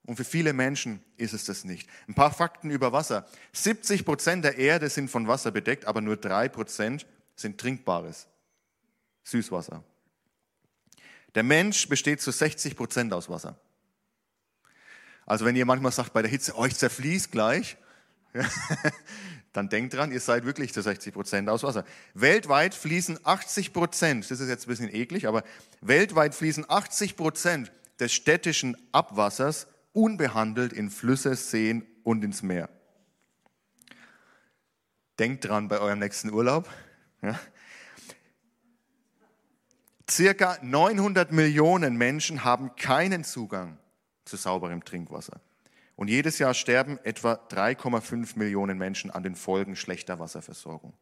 Und 0.07 0.17
für 0.17 0.25
viele 0.25 0.55
Menschen 0.55 1.05
ist 1.17 1.35
es 1.35 1.45
das 1.45 1.65
nicht. 1.65 1.89
Ein 2.09 2.15
paar 2.15 2.33
Fakten 2.33 2.71
über 2.71 2.93
Wasser. 2.93 3.27
70 3.53 4.07
Prozent 4.07 4.45
der 4.45 4.57
Erde 4.57 4.89
sind 4.89 5.11
von 5.11 5.29
Wasser 5.29 5.51
bedeckt, 5.51 5.85
aber 5.85 6.01
nur 6.01 6.17
drei 6.17 6.49
Prozent 6.49 7.07
sind 7.37 7.61
trinkbares 7.61 8.27
Süßwasser. 9.25 9.85
Der 11.35 11.43
Mensch 11.43 11.89
besteht 11.89 12.21
zu 12.21 12.31
60 12.31 12.77
Prozent 12.77 13.13
aus 13.13 13.29
Wasser. 13.29 13.59
Also 15.27 15.45
wenn 15.45 15.57
ihr 15.57 15.67
manchmal 15.67 15.93
sagt 15.93 16.13
bei 16.13 16.23
der 16.23 16.31
Hitze, 16.31 16.57
euch 16.57 16.75
zerfließt 16.75 17.31
gleich, 17.31 17.77
dann 19.53 19.69
denkt 19.69 19.95
dran, 19.95 20.11
ihr 20.11 20.21
seid 20.21 20.47
wirklich 20.47 20.73
zu 20.73 20.81
60 20.81 21.13
Prozent 21.13 21.49
aus 21.49 21.63
Wasser. 21.63 21.85
Weltweit 22.15 22.75
fließen 22.75 23.19
80 23.25 23.73
Prozent, 23.73 24.31
das 24.31 24.41
ist 24.41 24.49
jetzt 24.49 24.67
ein 24.67 24.71
bisschen 24.71 24.95
eklig, 24.95 25.27
aber 25.27 25.45
weltweit 25.81 26.35
fließen 26.35 26.65
80 26.69 27.17
Prozent 27.17 27.73
des 28.01 28.13
städtischen 28.13 28.77
Abwassers 28.93 29.67
unbehandelt 29.93 30.73
in 30.73 30.91
Flüsse, 30.91 31.35
Seen 31.35 31.87
und 32.05 32.25
ins 32.25 32.43
Meer. 32.43 32.71
Denkt 35.19 35.45
dran 35.45 35.69
bei 35.69 35.81
eurem 35.81 35.99
nächsten 35.99 36.33
Urlaub. 36.33 36.69
Ja. 37.21 37.39
Circa 40.11 40.59
900 40.63 41.33
Millionen 41.33 41.97
Menschen 41.97 42.45
haben 42.45 42.75
keinen 42.77 43.25
Zugang 43.25 43.79
zu 44.25 44.37
sauberem 44.37 44.85
Trinkwasser. 44.85 45.41
Und 45.97 46.09
jedes 46.09 46.39
Jahr 46.39 46.55
sterben 46.55 46.99
etwa 47.03 47.35
3,5 47.51 48.39
Millionen 48.39 48.79
Menschen 48.79 49.11
an 49.11 49.23
den 49.23 49.35
Folgen 49.35 49.77
schlechter 49.77 50.19
Wasserversorgung. 50.19 50.95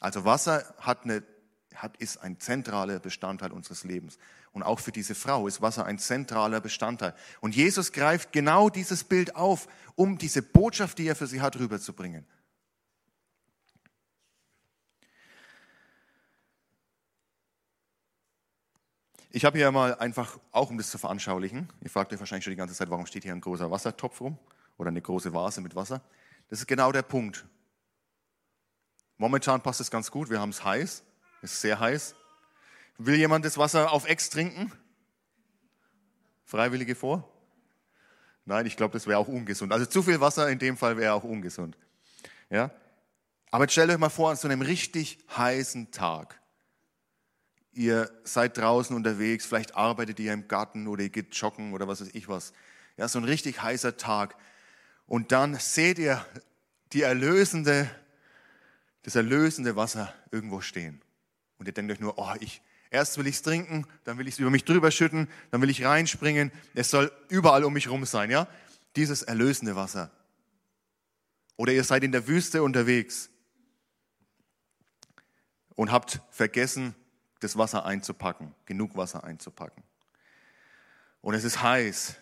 Also 0.00 0.24
Wasser 0.24 0.74
hat 0.78 1.04
eine, 1.04 1.22
hat, 1.74 1.96
ist 1.98 2.18
ein 2.18 2.38
zentraler 2.40 2.98
Bestandteil 2.98 3.52
unseres 3.52 3.84
Lebens. 3.84 4.18
Und 4.52 4.62
auch 4.62 4.80
für 4.80 4.92
diese 4.92 5.14
Frau 5.14 5.46
ist 5.46 5.62
Wasser 5.62 5.86
ein 5.86 5.98
zentraler 5.98 6.60
Bestandteil. 6.60 7.14
Und 7.40 7.54
Jesus 7.54 7.92
greift 7.92 8.32
genau 8.32 8.68
dieses 8.68 9.04
Bild 9.04 9.36
auf, 9.36 9.68
um 9.94 10.18
diese 10.18 10.42
Botschaft, 10.42 10.98
die 10.98 11.06
er 11.06 11.16
für 11.16 11.26
sie 11.26 11.40
hat, 11.40 11.58
rüberzubringen. 11.58 12.26
Ich 19.30 19.44
habe 19.44 19.58
hier 19.58 19.70
mal 19.72 19.94
einfach, 19.96 20.38
auch 20.52 20.70
um 20.70 20.78
das 20.78 20.90
zu 20.90 20.98
veranschaulichen, 20.98 21.68
ihr 21.82 21.90
fragt 21.90 22.12
euch 22.12 22.20
wahrscheinlich 22.20 22.44
schon 22.44 22.52
die 22.52 22.56
ganze 22.56 22.74
Zeit, 22.74 22.90
warum 22.90 23.06
steht 23.06 23.24
hier 23.24 23.32
ein 23.32 23.40
großer 23.40 23.70
Wassertopf 23.70 24.20
rum 24.20 24.38
oder 24.78 24.88
eine 24.88 25.02
große 25.02 25.32
Vase 25.32 25.60
mit 25.60 25.74
Wasser. 25.74 26.00
Das 26.48 26.60
ist 26.60 26.66
genau 26.66 26.92
der 26.92 27.02
Punkt. 27.02 27.44
Momentan 29.18 29.62
passt 29.62 29.80
es 29.80 29.90
ganz 29.90 30.10
gut, 30.10 30.30
wir 30.30 30.40
haben 30.40 30.50
es 30.50 30.64
heiß, 30.64 31.02
es 31.42 31.52
ist 31.52 31.60
sehr 31.60 31.80
heiß. 31.80 32.14
Will 32.98 33.16
jemand 33.16 33.44
das 33.44 33.58
Wasser 33.58 33.92
auf 33.92 34.08
Ex 34.08 34.30
trinken? 34.30 34.72
Freiwillige 36.44 36.94
vor? 36.94 37.28
Nein, 38.44 38.64
ich 38.64 38.76
glaube, 38.76 38.92
das 38.92 39.06
wäre 39.06 39.18
auch 39.18 39.28
ungesund. 39.28 39.72
Also 39.72 39.86
zu 39.86 40.02
viel 40.02 40.20
Wasser 40.20 40.48
in 40.48 40.58
dem 40.58 40.76
Fall 40.76 40.96
wäre 40.96 41.14
auch 41.14 41.24
ungesund. 41.24 41.76
Ja? 42.48 42.70
Aber 43.50 43.64
jetzt 43.64 43.72
stellt 43.72 43.90
euch 43.90 43.98
mal 43.98 44.08
vor, 44.08 44.30
an 44.30 44.36
so 44.36 44.46
einem 44.46 44.62
richtig 44.62 45.18
heißen 45.36 45.90
Tag 45.90 46.40
ihr 47.76 48.10
seid 48.24 48.56
draußen 48.56 48.96
unterwegs, 48.96 49.44
vielleicht 49.44 49.76
arbeitet 49.76 50.18
ihr 50.18 50.32
im 50.32 50.48
Garten 50.48 50.86
oder 50.86 51.02
ihr 51.02 51.10
geht 51.10 51.34
joggen 51.34 51.74
oder 51.74 51.86
was 51.86 52.00
weiß 52.00 52.10
ich 52.14 52.26
was. 52.26 52.52
Ja, 52.96 53.06
so 53.06 53.18
ein 53.18 53.24
richtig 53.24 53.62
heißer 53.62 53.98
Tag. 53.98 54.36
Und 55.06 55.30
dann 55.30 55.54
seht 55.56 55.98
ihr 55.98 56.24
die 56.94 57.02
erlösende, 57.02 57.90
das 59.02 59.14
erlösende 59.14 59.76
Wasser 59.76 60.12
irgendwo 60.30 60.62
stehen. 60.62 61.02
Und 61.58 61.66
ihr 61.66 61.72
denkt 61.72 61.92
euch 61.92 62.00
nur, 62.00 62.18
oh, 62.18 62.32
ich, 62.40 62.62
erst 62.90 63.18
will 63.18 63.26
ich 63.26 63.36
es 63.36 63.42
trinken, 63.42 63.86
dann 64.04 64.16
will 64.16 64.26
ich 64.26 64.34
es 64.34 64.40
über 64.40 64.50
mich 64.50 64.64
drüber 64.64 64.90
schütten, 64.90 65.28
dann 65.50 65.60
will 65.60 65.70
ich 65.70 65.84
reinspringen. 65.84 66.52
Es 66.74 66.90
soll 66.90 67.12
überall 67.28 67.62
um 67.64 67.74
mich 67.74 67.90
rum 67.90 68.06
sein, 68.06 68.30
ja? 68.30 68.48
Dieses 68.96 69.22
erlösende 69.22 69.76
Wasser. 69.76 70.10
Oder 71.56 71.74
ihr 71.74 71.84
seid 71.84 72.04
in 72.04 72.12
der 72.12 72.26
Wüste 72.26 72.62
unterwegs 72.62 73.28
und 75.74 75.92
habt 75.92 76.20
vergessen, 76.30 76.94
das 77.40 77.56
Wasser 77.56 77.84
einzupacken, 77.84 78.54
genug 78.64 78.96
Wasser 78.96 79.24
einzupacken. 79.24 79.82
Und 81.20 81.34
es 81.34 81.44
ist 81.44 81.62
heiß 81.62 82.16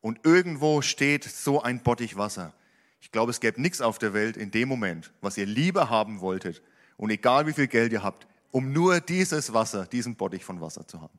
und 0.00 0.24
irgendwo 0.24 0.82
steht 0.82 1.24
so 1.24 1.62
ein 1.62 1.82
Bottich 1.82 2.16
Wasser. 2.16 2.52
Ich 3.00 3.12
glaube, 3.12 3.30
es 3.30 3.40
gäbe 3.40 3.60
nichts 3.60 3.80
auf 3.80 3.98
der 3.98 4.14
Welt 4.14 4.36
in 4.36 4.50
dem 4.50 4.68
Moment, 4.68 5.12
was 5.20 5.36
ihr 5.36 5.46
lieber 5.46 5.90
haben 5.90 6.20
wolltet 6.20 6.62
und 6.96 7.10
egal 7.10 7.46
wie 7.46 7.52
viel 7.52 7.68
Geld 7.68 7.92
ihr 7.92 8.02
habt, 8.02 8.26
um 8.50 8.72
nur 8.72 9.00
dieses 9.00 9.52
Wasser, 9.52 9.86
diesen 9.86 10.16
Bottich 10.16 10.44
von 10.44 10.60
Wasser 10.60 10.86
zu 10.86 11.00
haben. 11.00 11.18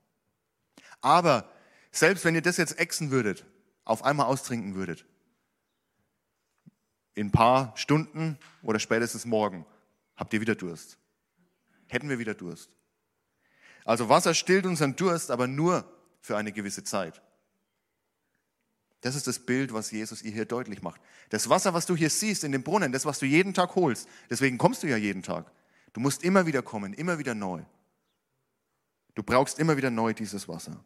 Aber 1.02 1.50
selbst 1.92 2.26
wenn 2.26 2.36
ihr 2.36 2.42
das 2.42 2.58
jetzt 2.58 2.78
exen 2.78 3.12
würdet, 3.12 3.46
auf 3.86 4.04
einmal 4.04 4.26
austrinken 4.26 4.76
würdet, 4.76 5.06
in 7.16 7.28
ein 7.28 7.32
paar 7.32 7.76
Stunden 7.76 8.38
oder 8.62 8.80
spätestens 8.80 9.26
morgen 9.26 9.66
habt 10.16 10.34
ihr 10.34 10.42
wieder 10.42 10.56
Durst. 10.56 10.98
Hätten 11.88 12.10
wir 12.10 12.20
wieder 12.20 12.34
Durst. 12.34 12.70
Also 13.90 14.08
Wasser 14.08 14.36
stillt 14.36 14.68
unseren 14.68 14.96
Durst, 14.96 15.32
aber 15.32 15.48
nur 15.48 15.84
für 16.22 16.38
eine 16.38 16.52
gewisse 16.52 16.84
Zeit. 16.84 17.24
Das 19.02 19.16
ist 19.16 19.26
das 19.26 19.40
Bild, 19.40 19.74
was 19.74 19.90
Jesus 19.90 20.22
ihr 20.22 20.32
hier 20.32 20.46
deutlich 20.46 20.84
macht. 20.84 21.02
Das 21.32 21.50
Wasser, 21.50 21.74
was 21.74 21.88
du 21.88 21.96
hier 21.96 22.12
siehst 22.12 22.44
in 22.44 22.52
dem 22.52 22.62
Brunnen, 22.62 22.92
das, 22.92 23.08
was 23.08 23.18
du 23.18 23.26
jeden 23.26 23.52
Tag 23.56 23.74
holst, 23.74 24.08
deswegen 24.30 24.60
kommst 24.60 24.84
du 24.84 24.88
ja 24.88 24.96
jeden 24.96 25.24
Tag. 25.24 25.52
Du 25.94 26.02
musst 26.02 26.24
immer 26.24 26.46
wieder 26.46 26.62
kommen, 26.62 26.94
immer 26.94 27.18
wieder 27.18 27.34
neu. 27.34 27.64
Du 29.16 29.24
brauchst 29.24 29.58
immer 29.58 29.76
wieder 29.76 29.90
neu 29.90 30.14
dieses 30.14 30.48
Wasser. 30.48 30.86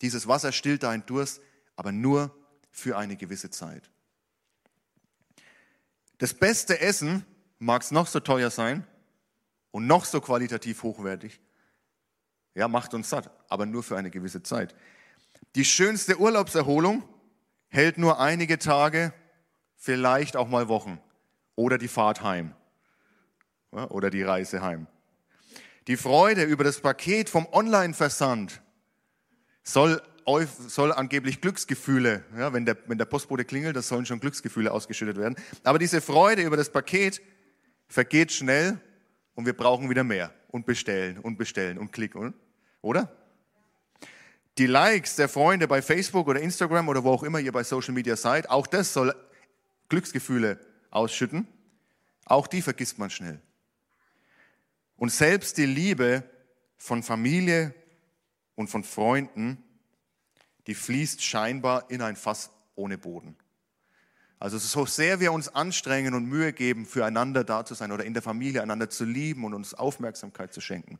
Dieses 0.00 0.26
Wasser 0.26 0.52
stillt 0.52 0.84
deinen 0.84 1.04
Durst, 1.04 1.42
aber 1.76 1.92
nur 1.92 2.34
für 2.70 2.96
eine 2.96 3.16
gewisse 3.16 3.50
Zeit. 3.50 3.90
Das 6.16 6.32
beste 6.32 6.80
Essen 6.80 7.26
mag 7.58 7.82
es 7.82 7.90
noch 7.90 8.06
so 8.06 8.20
teuer 8.20 8.48
sein 8.48 8.86
und 9.70 9.86
noch 9.86 10.06
so 10.06 10.22
qualitativ 10.22 10.82
hochwertig, 10.82 11.38
ja, 12.54 12.68
macht 12.68 12.94
uns 12.94 13.08
satt, 13.08 13.30
aber 13.48 13.66
nur 13.66 13.82
für 13.82 13.96
eine 13.96 14.10
gewisse 14.10 14.42
Zeit. 14.42 14.74
Die 15.54 15.64
schönste 15.64 16.18
Urlaubserholung 16.18 17.02
hält 17.68 17.98
nur 17.98 18.20
einige 18.20 18.58
Tage, 18.58 19.12
vielleicht 19.76 20.36
auch 20.36 20.48
mal 20.48 20.68
Wochen 20.68 21.00
oder 21.56 21.78
die 21.78 21.88
Fahrt 21.88 22.22
heim 22.22 22.54
oder 23.70 24.10
die 24.10 24.22
Reise 24.22 24.62
heim. 24.62 24.86
Die 25.88 25.96
Freude 25.96 26.44
über 26.44 26.62
das 26.62 26.80
Paket 26.80 27.28
vom 27.28 27.46
Online-Versand 27.50 28.62
soll, 29.64 30.00
soll 30.68 30.92
angeblich 30.92 31.40
Glücksgefühle, 31.40 32.24
ja, 32.38 32.52
wenn, 32.52 32.64
der, 32.64 32.76
wenn 32.86 32.98
der 32.98 33.06
Postbote 33.06 33.44
klingelt, 33.44 33.74
das 33.74 33.88
sollen 33.88 34.06
schon 34.06 34.20
Glücksgefühle 34.20 34.70
ausgeschüttet 34.70 35.16
werden. 35.16 35.36
Aber 35.64 35.78
diese 35.78 36.00
Freude 36.00 36.42
über 36.42 36.56
das 36.56 36.70
Paket 36.70 37.20
vergeht 37.88 38.30
schnell 38.30 38.78
und 39.34 39.46
wir 39.46 39.56
brauchen 39.56 39.90
wieder 39.90 40.04
mehr 40.04 40.32
und 40.52 40.64
bestellen 40.66 41.18
und 41.18 41.36
bestellen 41.36 41.78
und 41.78 41.90
klicken, 41.90 42.34
oder? 42.80 43.10
Die 44.58 44.66
Likes 44.66 45.16
der 45.16 45.28
Freunde 45.28 45.66
bei 45.66 45.82
Facebook 45.82 46.28
oder 46.28 46.40
Instagram 46.40 46.88
oder 46.88 47.02
wo 47.02 47.10
auch 47.10 47.22
immer 47.22 47.40
ihr 47.40 47.52
bei 47.52 47.64
Social 47.64 47.94
Media 47.94 48.14
seid, 48.14 48.48
auch 48.50 48.66
das 48.66 48.92
soll 48.92 49.14
Glücksgefühle 49.88 50.60
ausschütten. 50.90 51.48
Auch 52.26 52.46
die 52.46 52.62
vergisst 52.62 52.98
man 52.98 53.10
schnell. 53.10 53.40
Und 54.96 55.10
selbst 55.10 55.56
die 55.56 55.66
Liebe 55.66 56.22
von 56.76 57.02
Familie 57.02 57.74
und 58.54 58.68
von 58.68 58.84
Freunden, 58.84 59.64
die 60.66 60.74
fließt 60.74 61.22
scheinbar 61.22 61.90
in 61.90 62.02
ein 62.02 62.14
Fass 62.14 62.50
ohne 62.74 62.98
Boden. 62.98 63.36
Also 64.42 64.58
so 64.58 64.86
sehr 64.86 65.20
wir 65.20 65.32
uns 65.32 65.54
anstrengen 65.54 66.14
und 66.14 66.26
Mühe 66.26 66.52
geben, 66.52 66.84
füreinander 66.84 67.44
da 67.44 67.64
zu 67.64 67.74
sein 67.74 67.92
oder 67.92 68.04
in 68.04 68.12
der 68.12 68.24
Familie 68.24 68.60
einander 68.60 68.90
zu 68.90 69.04
lieben 69.04 69.44
und 69.44 69.54
uns 69.54 69.72
Aufmerksamkeit 69.72 70.52
zu 70.52 70.60
schenken. 70.60 70.98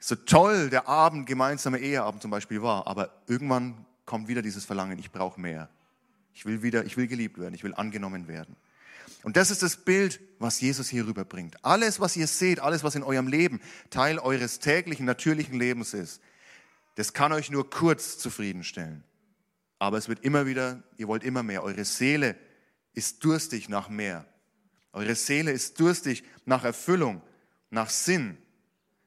So 0.00 0.16
toll 0.16 0.70
der 0.70 0.88
Abend, 0.88 1.26
gemeinsame 1.26 1.78
Eheabend 1.78 2.20
zum 2.20 2.32
Beispiel 2.32 2.62
war, 2.62 2.88
aber 2.88 3.22
irgendwann 3.28 3.86
kommt 4.06 4.26
wieder 4.26 4.42
dieses 4.42 4.64
Verlangen, 4.64 4.98
ich 4.98 5.12
brauche 5.12 5.40
mehr. 5.40 5.68
Ich 6.34 6.44
will 6.46 6.64
wieder, 6.64 6.84
ich 6.84 6.96
will 6.96 7.06
geliebt 7.06 7.38
werden, 7.38 7.54
ich 7.54 7.62
will 7.62 7.74
angenommen 7.74 8.26
werden. 8.26 8.56
Und 9.22 9.36
das 9.36 9.52
ist 9.52 9.62
das 9.62 9.76
Bild, 9.76 10.18
was 10.40 10.60
Jesus 10.60 10.88
hier 10.88 11.06
rüberbringt. 11.06 11.64
Alles, 11.64 12.00
was 12.00 12.16
ihr 12.16 12.26
seht, 12.26 12.58
alles, 12.58 12.82
was 12.82 12.96
in 12.96 13.04
eurem 13.04 13.28
Leben 13.28 13.60
Teil 13.90 14.18
eures 14.18 14.58
täglichen, 14.58 15.06
natürlichen 15.06 15.56
Lebens 15.56 15.94
ist, 15.94 16.20
das 16.96 17.12
kann 17.12 17.30
euch 17.30 17.52
nur 17.52 17.70
kurz 17.70 18.18
zufriedenstellen. 18.18 19.04
Aber 19.78 19.98
es 19.98 20.08
wird 20.08 20.24
immer 20.24 20.46
wieder, 20.46 20.82
ihr 20.96 21.08
wollt 21.08 21.24
immer 21.24 21.42
mehr. 21.42 21.62
Eure 21.62 21.84
Seele 21.84 22.36
ist 22.92 23.24
durstig 23.24 23.68
nach 23.68 23.88
mehr. 23.88 24.26
Eure 24.92 25.14
Seele 25.14 25.52
ist 25.52 25.78
durstig 25.78 26.24
nach 26.44 26.64
Erfüllung, 26.64 27.22
nach 27.70 27.90
Sinn, 27.90 28.36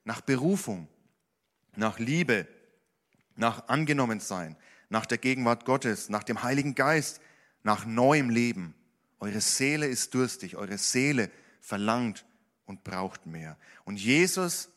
nach 0.03 0.21
Berufung, 0.21 0.87
nach 1.75 1.99
Liebe, 1.99 2.47
nach 3.35 3.67
Angenommensein, 3.67 4.55
nach 4.89 5.05
der 5.05 5.17
Gegenwart 5.17 5.65
Gottes, 5.65 6.09
nach 6.09 6.23
dem 6.23 6.43
Heiligen 6.43 6.75
Geist, 6.75 7.21
nach 7.63 7.85
neuem 7.85 8.29
Leben. 8.29 8.75
Eure 9.19 9.41
Seele 9.41 9.87
ist 9.87 10.13
durstig, 10.13 10.55
eure 10.55 10.77
Seele 10.77 11.29
verlangt 11.59 12.25
und 12.65 12.83
braucht 12.83 13.25
mehr. 13.25 13.57
Und 13.83 13.97
Jesus 13.97 14.69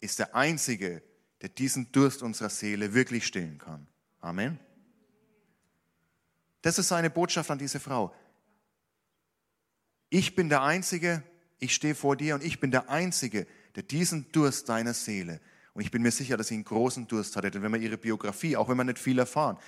ist 0.00 0.18
der 0.18 0.34
Einzige, 0.34 1.02
der 1.40 1.48
diesen 1.48 1.90
Durst 1.92 2.22
unserer 2.22 2.50
Seele 2.50 2.94
wirklich 2.94 3.26
stillen 3.26 3.58
kann. 3.58 3.86
Amen. 4.20 4.58
Das 6.62 6.78
ist 6.78 6.88
seine 6.88 7.10
Botschaft 7.10 7.50
an 7.50 7.58
diese 7.58 7.80
Frau. 7.80 8.14
Ich 10.10 10.34
bin 10.34 10.48
der 10.48 10.62
Einzige, 10.62 11.22
ich 11.58 11.74
stehe 11.74 11.94
vor 11.94 12.16
dir 12.16 12.34
und 12.34 12.42
ich 12.42 12.60
bin 12.60 12.70
der 12.70 12.88
Einzige, 12.88 13.46
der 13.74 13.82
diesen 13.82 14.30
Durst 14.32 14.68
deiner 14.68 14.94
Seele 14.94 15.40
Und 15.74 15.82
ich 15.82 15.92
bin 15.92 16.02
mir 16.02 16.10
sicher, 16.10 16.36
dass 16.36 16.48
sie 16.48 16.54
einen 16.54 16.64
großen 16.64 17.06
Durst 17.06 17.36
hatte, 17.36 17.52
denn 17.52 17.62
wenn 17.62 17.70
man 17.70 17.80
ihre 17.80 17.98
Biografie, 17.98 18.56
auch 18.56 18.68
wenn 18.68 18.76
man 18.76 18.86
nicht 18.86 18.98
viel 18.98 19.18
erfahren, 19.18 19.58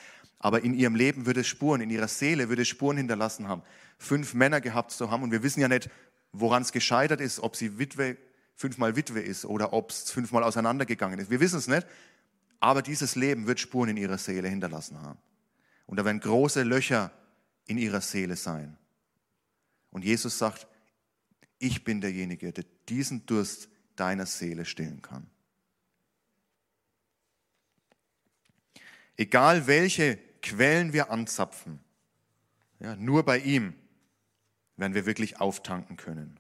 aber 0.41 0.65
in 0.65 0.75
ihrem 0.75 0.97
Leben 0.97 1.27
würde 1.27 1.43
es 1.43 1.47
Spuren, 1.47 1.83
in 1.83 1.91
ihrer 1.91 2.09
Seele 2.09 2.49
würde 2.49 2.63
es 2.63 2.69
Spuren 2.69 2.97
hinterlassen 2.97 3.47
haben, 3.47 3.63
fünf 3.99 4.35
Männer 4.35 4.61
gehabt 4.61 4.91
zu 4.91 5.11
haben. 5.11 5.23
Und 5.23 5.31
wir 5.31 5.45
wissen 5.45 5.61
ja 5.61 5.69
nicht, 5.69 5.91
woran 6.33 6.63
es 6.63 6.73
gescheitert 6.73 7.21
ist, 7.21 7.39
ob 7.39 7.55
sie 7.55 7.79
Witwe, 7.79 8.17
fünfmal 8.57 8.97
Witwe 8.97 9.21
ist 9.21 9.45
oder 9.45 9.73
ob 9.73 9.91
es 9.91 10.11
fünfmal 10.11 10.43
auseinandergegangen 10.43 11.21
ist. 11.21 11.31
Wir 11.31 11.39
wissen 11.41 11.59
es 11.59 11.69
nicht, 11.69 11.87
aber 12.59 12.83
dieses 12.83 13.15
Leben 13.15 13.47
wird 13.47 13.61
Spuren 13.61 13.91
in 13.91 13.97
ihrer 13.97 14.19
Seele 14.19 14.49
hinterlassen 14.49 15.01
haben. 15.01 15.19
Und 15.91 15.97
da 15.97 16.05
werden 16.05 16.21
große 16.21 16.63
Löcher 16.63 17.11
in 17.67 17.77
ihrer 17.77 18.01
Seele 18.01 18.37
sein. 18.37 18.79
Und 19.91 20.05
Jesus 20.05 20.39
sagt, 20.39 20.69
ich 21.59 21.83
bin 21.83 22.01
derjenige, 22.01 22.53
der 22.53 22.65
diesen 22.89 23.27
Durst 23.27 23.69
deiner 23.97 24.25
Seele 24.27 24.65
stillen 24.65 25.03
kann. 25.03 25.29
Egal 29.17 29.67
welche 29.67 30.17
Quellen 30.43 30.93
wir 30.93 31.11
anzapfen, 31.11 31.81
ja, 32.79 32.95
nur 32.95 33.25
bei 33.25 33.41
ihm 33.41 33.75
werden 34.77 34.95
wir 34.95 35.07
wirklich 35.07 35.41
auftanken 35.41 35.97
können. 35.97 36.39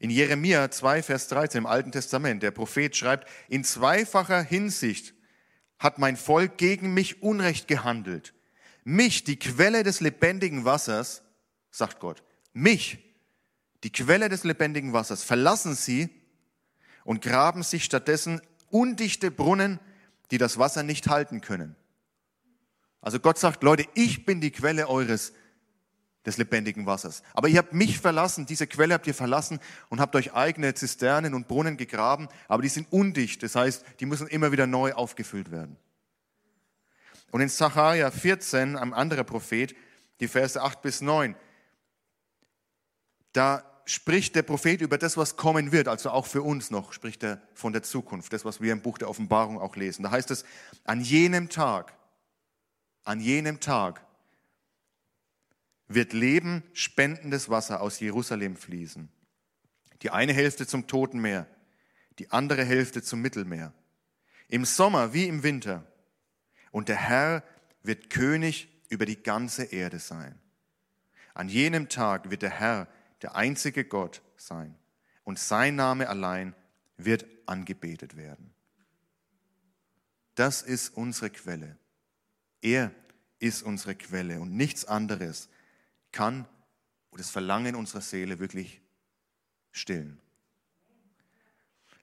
In 0.00 0.10
Jeremia 0.10 0.72
2, 0.72 1.04
Vers 1.04 1.28
13 1.28 1.58
im 1.58 1.66
Alten 1.66 1.92
Testament, 1.92 2.42
der 2.42 2.50
Prophet 2.50 2.96
schreibt, 2.96 3.30
in 3.48 3.62
zweifacher 3.62 4.42
Hinsicht 4.42 5.14
hat 5.78 6.00
mein 6.00 6.16
Volk 6.16 6.58
gegen 6.58 6.92
mich 6.92 7.22
Unrecht 7.22 7.68
gehandelt. 7.68 8.34
Mich, 8.90 9.22
die 9.22 9.38
Quelle 9.38 9.84
des 9.84 10.00
lebendigen 10.00 10.64
Wassers, 10.64 11.22
sagt 11.70 12.00
Gott, 12.00 12.24
mich, 12.52 12.98
die 13.84 13.92
Quelle 13.92 14.28
des 14.28 14.42
lebendigen 14.42 14.92
Wassers, 14.92 15.22
verlassen 15.22 15.76
sie 15.76 16.10
und 17.04 17.22
graben 17.22 17.62
sich 17.62 17.84
stattdessen 17.84 18.40
undichte 18.68 19.30
Brunnen, 19.30 19.78
die 20.32 20.38
das 20.38 20.58
Wasser 20.58 20.82
nicht 20.82 21.06
halten 21.06 21.40
können. 21.40 21.76
Also 23.00 23.20
Gott 23.20 23.38
sagt, 23.38 23.62
Leute, 23.62 23.86
ich 23.94 24.26
bin 24.26 24.40
die 24.40 24.50
Quelle 24.50 24.88
eures 24.88 25.34
des 26.26 26.36
lebendigen 26.36 26.84
Wassers. 26.84 27.22
Aber 27.32 27.46
ihr 27.46 27.58
habt 27.58 27.72
mich 27.72 28.00
verlassen, 28.00 28.44
diese 28.44 28.66
Quelle 28.66 28.94
habt 28.94 29.06
ihr 29.06 29.14
verlassen 29.14 29.60
und 29.88 30.00
habt 30.00 30.16
euch 30.16 30.34
eigene 30.34 30.74
Zisternen 30.74 31.34
und 31.34 31.46
Brunnen 31.46 31.76
gegraben, 31.76 32.26
aber 32.48 32.62
die 32.62 32.68
sind 32.68 32.90
undicht, 32.90 33.44
das 33.44 33.54
heißt, 33.54 33.84
die 34.00 34.06
müssen 34.06 34.26
immer 34.26 34.50
wieder 34.50 34.66
neu 34.66 34.94
aufgefüllt 34.94 35.52
werden. 35.52 35.76
Und 37.30 37.40
in 37.40 37.48
Sacharja 37.48 38.10
14, 38.10 38.76
ein 38.76 38.92
anderer 38.92 39.24
Prophet, 39.24 39.74
die 40.20 40.28
Verse 40.28 40.60
8 40.60 40.82
bis 40.82 41.00
9, 41.00 41.36
da 43.32 43.64
spricht 43.84 44.36
der 44.36 44.42
Prophet 44.42 44.80
über 44.80 44.98
das, 44.98 45.16
was 45.16 45.36
kommen 45.36 45.72
wird, 45.72 45.88
also 45.88 46.10
auch 46.10 46.26
für 46.26 46.42
uns 46.42 46.70
noch, 46.70 46.92
spricht 46.92 47.22
er 47.22 47.42
von 47.54 47.72
der 47.72 47.82
Zukunft, 47.82 48.32
das, 48.32 48.44
was 48.44 48.60
wir 48.60 48.72
im 48.72 48.82
Buch 48.82 48.98
der 48.98 49.08
Offenbarung 49.08 49.58
auch 49.58 49.76
lesen. 49.76 50.02
Da 50.02 50.10
heißt 50.10 50.30
es, 50.30 50.44
an 50.84 51.00
jenem 51.00 51.48
Tag, 51.48 51.94
an 53.04 53.20
jenem 53.20 53.60
Tag 53.60 54.04
wird 55.88 56.12
Leben 56.12 56.62
spendendes 56.72 57.48
Wasser 57.48 57.80
aus 57.80 57.98
Jerusalem 57.98 58.56
fließen. 58.56 59.08
Die 60.02 60.10
eine 60.10 60.32
Hälfte 60.32 60.66
zum 60.66 60.86
Toten 60.86 61.20
Meer, 61.20 61.46
die 62.18 62.30
andere 62.30 62.64
Hälfte 62.64 63.02
zum 63.02 63.20
Mittelmeer. 63.20 63.72
Im 64.48 64.64
Sommer 64.64 65.12
wie 65.12 65.26
im 65.26 65.42
Winter. 65.42 65.84
Und 66.70 66.88
der 66.88 66.96
Herr 66.96 67.42
wird 67.82 68.10
König 68.10 68.68
über 68.88 69.06
die 69.06 69.22
ganze 69.22 69.64
Erde 69.64 69.98
sein. 69.98 70.38
An 71.34 71.48
jenem 71.48 71.88
Tag 71.88 72.30
wird 72.30 72.42
der 72.42 72.50
Herr 72.50 72.88
der 73.22 73.34
einzige 73.34 73.84
Gott 73.84 74.22
sein 74.36 74.74
und 75.24 75.38
sein 75.38 75.76
Name 75.76 76.08
allein 76.08 76.54
wird 76.96 77.26
angebetet 77.46 78.16
werden. 78.16 78.52
Das 80.34 80.62
ist 80.62 80.90
unsere 80.90 81.30
Quelle. 81.30 81.76
Er 82.62 82.92
ist 83.38 83.62
unsere 83.62 83.94
Quelle 83.94 84.40
und 84.40 84.56
nichts 84.56 84.84
anderes 84.84 85.48
kann 86.12 86.46
das 87.20 87.30
Verlangen 87.30 87.74
unserer 87.74 88.00
Seele 88.00 88.38
wirklich 88.38 88.80
stillen. 89.72 90.18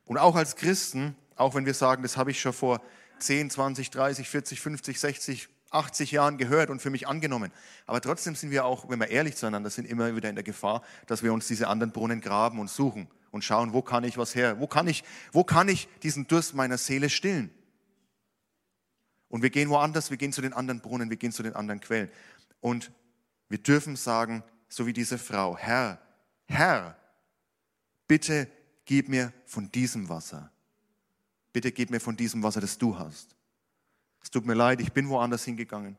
Und 0.06 0.18
auch 0.18 0.36
als 0.36 0.56
Christen, 0.56 1.16
auch 1.36 1.56
wenn 1.56 1.66
wir 1.66 1.74
sagen, 1.74 2.04
das 2.04 2.18
habe 2.18 2.32
ich 2.32 2.40
schon 2.40 2.54
vor 2.54 2.82
10, 3.20 3.50
20, 3.50 3.90
30, 3.92 4.30
40, 4.30 4.62
50, 4.62 5.00
60, 5.00 5.50
80 5.72 6.12
Jahren 6.12 6.38
gehört 6.38 6.70
und 6.70 6.82
für 6.82 6.90
mich 6.90 7.08
angenommen. 7.08 7.52
Aber 7.86 8.02
trotzdem 8.02 8.36
sind 8.36 8.52
wir 8.52 8.66
auch, 8.66 8.90
wenn 8.90 9.00
wir 9.00 9.10
ehrlich 9.10 9.36
zueinander 9.36 9.70
sind, 9.70 9.86
immer 9.86 10.16
wieder 10.16 10.30
in 10.30 10.36
der 10.36 10.44
Gefahr, 10.44 10.82
dass 11.08 11.24
wir 11.24 11.34
uns 11.34 11.48
diese 11.48 11.68
anderen 11.68 11.92
Brunnen 11.92 12.22
graben 12.22 12.60
und 12.60 12.70
suchen 12.70 13.08
und 13.32 13.44
schauen, 13.44 13.74
wo 13.74 13.82
kann 13.82 14.04
ich 14.04 14.18
was 14.18 14.36
her? 14.36 14.60
Wo 14.60 14.68
kann 14.68 14.88
ich, 14.88 15.04
wo 15.32 15.44
kann 15.44 15.68
ich 15.68 15.88
diesen 16.04 16.28
Durst 16.28 16.56
meiner 16.56 16.78
Seele 16.78 17.10
stillen? 17.10 17.52
Und 19.30 19.42
wir 19.42 19.50
gehen 19.50 19.70
woanders, 19.70 20.10
wir 20.10 20.18
gehen 20.18 20.32
zu 20.32 20.42
den 20.42 20.54
anderen 20.54 20.80
Brunnen, 20.82 21.10
wir 21.10 21.18
gehen 21.18 21.34
zu 21.34 21.44
den 21.44 21.54
anderen 21.54 21.82
Quellen. 21.82 22.10
Und 22.62 22.92
wir 23.50 23.58
dürfen 23.58 23.96
sagen, 23.96 24.44
so 24.70 24.86
wie 24.86 24.94
diese 24.94 25.18
Frau, 25.18 25.58
Herr, 25.58 26.00
Herr, 26.46 26.98
bitte 28.08 28.48
gib 28.86 29.10
mir 29.10 29.34
von 29.46 29.70
diesem 29.72 30.08
Wasser. 30.08 30.52
Bitte 31.54 31.72
gib 31.72 31.90
mir 31.90 32.00
von 32.00 32.18
diesem 32.18 32.44
Wasser, 32.44 32.62
das 32.62 32.78
du 32.78 32.98
hast. 32.98 33.36
Es 34.22 34.32
tut 34.32 34.46
mir 34.46 34.54
leid, 34.54 34.82
ich 34.82 34.94
bin 34.94 35.10
woanders 35.10 35.46
hingegangen. 35.46 35.98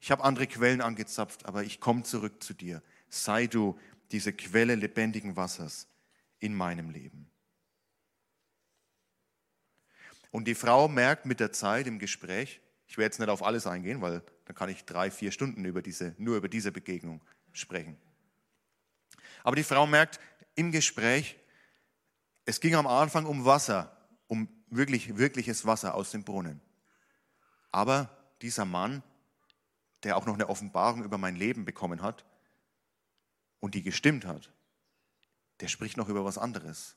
Ich 0.00 0.10
habe 0.10 0.24
andere 0.24 0.46
Quellen 0.46 0.80
angezapft, 0.80 1.46
aber 1.46 1.62
ich 1.62 1.80
komme 1.80 2.02
zurück 2.02 2.42
zu 2.42 2.54
dir. 2.54 2.82
Sei 3.08 3.46
du 3.46 3.78
diese 4.10 4.32
Quelle 4.32 4.74
lebendigen 4.74 5.36
Wassers 5.36 5.86
in 6.40 6.54
meinem 6.54 6.90
Leben. 6.90 7.30
Und 10.30 10.46
die 10.48 10.54
Frau 10.54 10.88
merkt 10.88 11.26
mit 11.26 11.40
der 11.40 11.52
Zeit 11.52 11.86
im 11.86 11.98
Gespräch, 11.98 12.60
ich 12.86 12.98
werde 12.98 13.06
jetzt 13.06 13.20
nicht 13.20 13.28
auf 13.28 13.42
alles 13.42 13.66
eingehen, 13.66 14.02
weil 14.02 14.22
dann 14.44 14.56
kann 14.56 14.68
ich 14.68 14.84
drei, 14.84 15.10
vier 15.10 15.30
Stunden 15.30 15.64
über 15.64 15.82
diese, 15.82 16.14
nur 16.18 16.36
über 16.36 16.48
diese 16.48 16.72
Begegnung 16.72 17.22
sprechen. 17.52 17.96
Aber 19.44 19.56
die 19.56 19.62
Frau 19.62 19.86
merkt 19.86 20.20
im 20.54 20.72
Gespräch, 20.72 21.38
es 22.44 22.60
ging 22.60 22.74
am 22.74 22.86
Anfang 22.86 23.24
um 23.24 23.44
Wasser, 23.44 23.96
um 24.26 24.48
wirklich, 24.72 25.16
wirkliches 25.16 25.66
Wasser 25.66 25.94
aus 25.94 26.10
dem 26.10 26.24
Brunnen. 26.24 26.60
Aber 27.70 28.10
dieser 28.40 28.64
Mann, 28.64 29.02
der 30.02 30.16
auch 30.16 30.26
noch 30.26 30.34
eine 30.34 30.48
Offenbarung 30.48 31.04
über 31.04 31.18
mein 31.18 31.36
Leben 31.36 31.64
bekommen 31.64 32.02
hat 32.02 32.24
und 33.60 33.74
die 33.74 33.82
gestimmt 33.82 34.26
hat, 34.26 34.50
der 35.60 35.68
spricht 35.68 35.96
noch 35.96 36.08
über 36.08 36.24
was 36.24 36.38
anderes. 36.38 36.96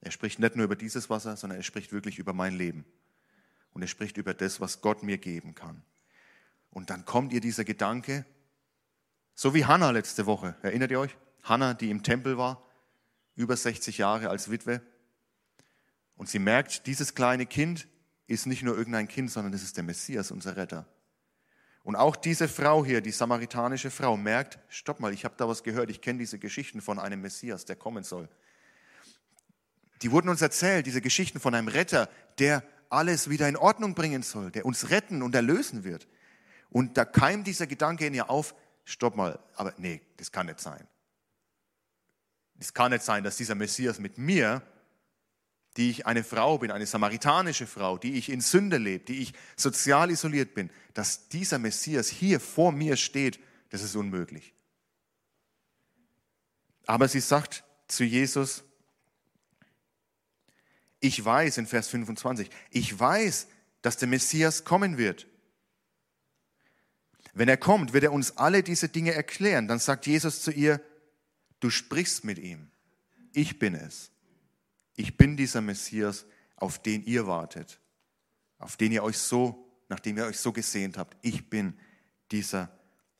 Er 0.00 0.10
spricht 0.10 0.38
nicht 0.38 0.56
nur 0.56 0.64
über 0.64 0.76
dieses 0.76 1.08
Wasser, 1.10 1.36
sondern 1.36 1.58
er 1.58 1.62
spricht 1.62 1.92
wirklich 1.92 2.18
über 2.18 2.32
mein 2.32 2.54
Leben. 2.54 2.84
Und 3.70 3.82
er 3.82 3.88
spricht 3.88 4.16
über 4.16 4.34
das, 4.34 4.60
was 4.60 4.80
Gott 4.80 5.02
mir 5.02 5.18
geben 5.18 5.54
kann. 5.54 5.82
Und 6.70 6.90
dann 6.90 7.04
kommt 7.04 7.32
ihr 7.32 7.40
dieser 7.40 7.64
Gedanke, 7.64 8.26
so 9.34 9.54
wie 9.54 9.64
Hannah 9.64 9.90
letzte 9.90 10.26
Woche. 10.26 10.56
Erinnert 10.62 10.90
ihr 10.90 11.00
euch? 11.00 11.16
Hannah, 11.42 11.74
die 11.74 11.90
im 11.90 12.02
Tempel 12.02 12.38
war, 12.38 12.62
über 13.34 13.56
60 13.56 13.98
Jahre 13.98 14.30
als 14.30 14.50
Witwe. 14.50 14.80
Und 16.16 16.28
sie 16.28 16.38
merkt, 16.38 16.86
dieses 16.86 17.14
kleine 17.14 17.46
Kind 17.46 17.86
ist 18.26 18.46
nicht 18.46 18.62
nur 18.62 18.76
irgendein 18.76 19.08
Kind, 19.08 19.30
sondern 19.30 19.52
es 19.52 19.62
ist 19.62 19.76
der 19.76 19.84
Messias, 19.84 20.30
unser 20.30 20.56
Retter. 20.56 20.86
Und 21.84 21.94
auch 21.94 22.16
diese 22.16 22.48
Frau 22.48 22.84
hier, 22.84 23.00
die 23.00 23.12
samaritanische 23.12 23.90
Frau, 23.90 24.16
merkt, 24.16 24.58
stopp 24.68 24.98
mal, 24.98 25.12
ich 25.12 25.24
habe 25.24 25.36
da 25.36 25.46
was 25.46 25.62
gehört, 25.62 25.88
ich 25.88 26.00
kenne 26.00 26.18
diese 26.18 26.38
Geschichten 26.38 26.80
von 26.80 26.98
einem 26.98 27.20
Messias, 27.20 27.64
der 27.64 27.76
kommen 27.76 28.02
soll. 28.02 28.28
Die 30.02 30.10
wurden 30.10 30.28
uns 30.28 30.42
erzählt, 30.42 30.86
diese 30.86 31.00
Geschichten 31.00 31.38
von 31.38 31.54
einem 31.54 31.68
Retter, 31.68 32.08
der 32.38 32.64
alles 32.90 33.30
wieder 33.30 33.48
in 33.48 33.56
Ordnung 33.56 33.94
bringen 33.94 34.22
soll, 34.22 34.50
der 34.50 34.66
uns 34.66 34.90
retten 34.90 35.22
und 35.22 35.34
erlösen 35.34 35.84
wird. 35.84 36.08
Und 36.70 36.96
da 36.96 37.04
keimt 37.04 37.46
dieser 37.46 37.66
Gedanke 37.66 38.06
in 38.06 38.14
ihr 38.14 38.30
auf, 38.30 38.54
stopp 38.84 39.16
mal, 39.16 39.38
aber 39.54 39.72
nee, 39.78 40.02
das 40.16 40.32
kann 40.32 40.46
nicht 40.46 40.60
sein. 40.60 40.86
Es 42.58 42.74
kann 42.74 42.90
nicht 42.90 43.04
sein, 43.04 43.22
dass 43.22 43.36
dieser 43.36 43.54
Messias 43.54 43.98
mit 43.98 44.18
mir 44.18 44.62
die 45.76 45.90
ich 45.90 46.06
eine 46.06 46.24
Frau 46.24 46.58
bin, 46.58 46.70
eine 46.70 46.86
samaritanische 46.86 47.66
Frau, 47.66 47.98
die 47.98 48.14
ich 48.14 48.30
in 48.30 48.40
Sünde 48.40 48.78
lebe, 48.78 49.04
die 49.04 49.20
ich 49.20 49.34
sozial 49.56 50.10
isoliert 50.10 50.54
bin, 50.54 50.70
dass 50.94 51.28
dieser 51.28 51.58
Messias 51.58 52.08
hier 52.08 52.40
vor 52.40 52.72
mir 52.72 52.96
steht, 52.96 53.38
das 53.70 53.82
ist 53.82 53.94
unmöglich. 53.94 54.54
Aber 56.86 57.08
sie 57.08 57.20
sagt 57.20 57.64
zu 57.88 58.04
Jesus, 58.04 58.64
ich 61.00 61.22
weiß 61.22 61.58
in 61.58 61.66
Vers 61.66 61.88
25, 61.88 62.48
ich 62.70 62.98
weiß, 62.98 63.48
dass 63.82 63.98
der 63.98 64.08
Messias 64.08 64.64
kommen 64.64 64.96
wird. 64.96 65.26
Wenn 67.34 67.48
er 67.48 67.58
kommt, 67.58 67.92
wird 67.92 68.04
er 68.04 68.12
uns 68.12 68.38
alle 68.38 68.62
diese 68.62 68.88
Dinge 68.88 69.12
erklären. 69.12 69.68
Dann 69.68 69.78
sagt 69.78 70.06
Jesus 70.06 70.40
zu 70.40 70.50
ihr, 70.50 70.80
du 71.60 71.68
sprichst 71.68 72.24
mit 72.24 72.38
ihm, 72.38 72.70
ich 73.34 73.58
bin 73.58 73.74
es. 73.74 74.10
Ich 74.96 75.16
bin 75.16 75.36
dieser 75.36 75.60
Messias, 75.60 76.26
auf 76.56 76.82
den 76.82 77.04
ihr 77.04 77.26
wartet, 77.26 77.80
auf 78.58 78.76
den 78.76 78.92
ihr 78.92 79.02
euch 79.02 79.18
so, 79.18 79.70
nachdem 79.88 80.16
ihr 80.16 80.26
euch 80.26 80.38
so 80.38 80.52
gesehnt 80.52 80.96
habt. 80.96 81.16
Ich 81.22 81.48
bin 81.48 81.78
dieser 82.30 82.70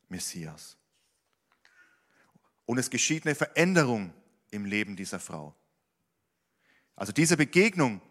Messias. 0.09 0.75
Und 2.65 2.77
es 2.77 2.89
geschieht 2.89 3.25
eine 3.25 3.35
Veränderung 3.35 4.13
im 4.51 4.65
Leben 4.65 4.95
dieser 4.95 5.19
Frau. 5.19 5.55
Also 6.95 7.13
diese 7.13 7.37
Begegnung 7.37 8.01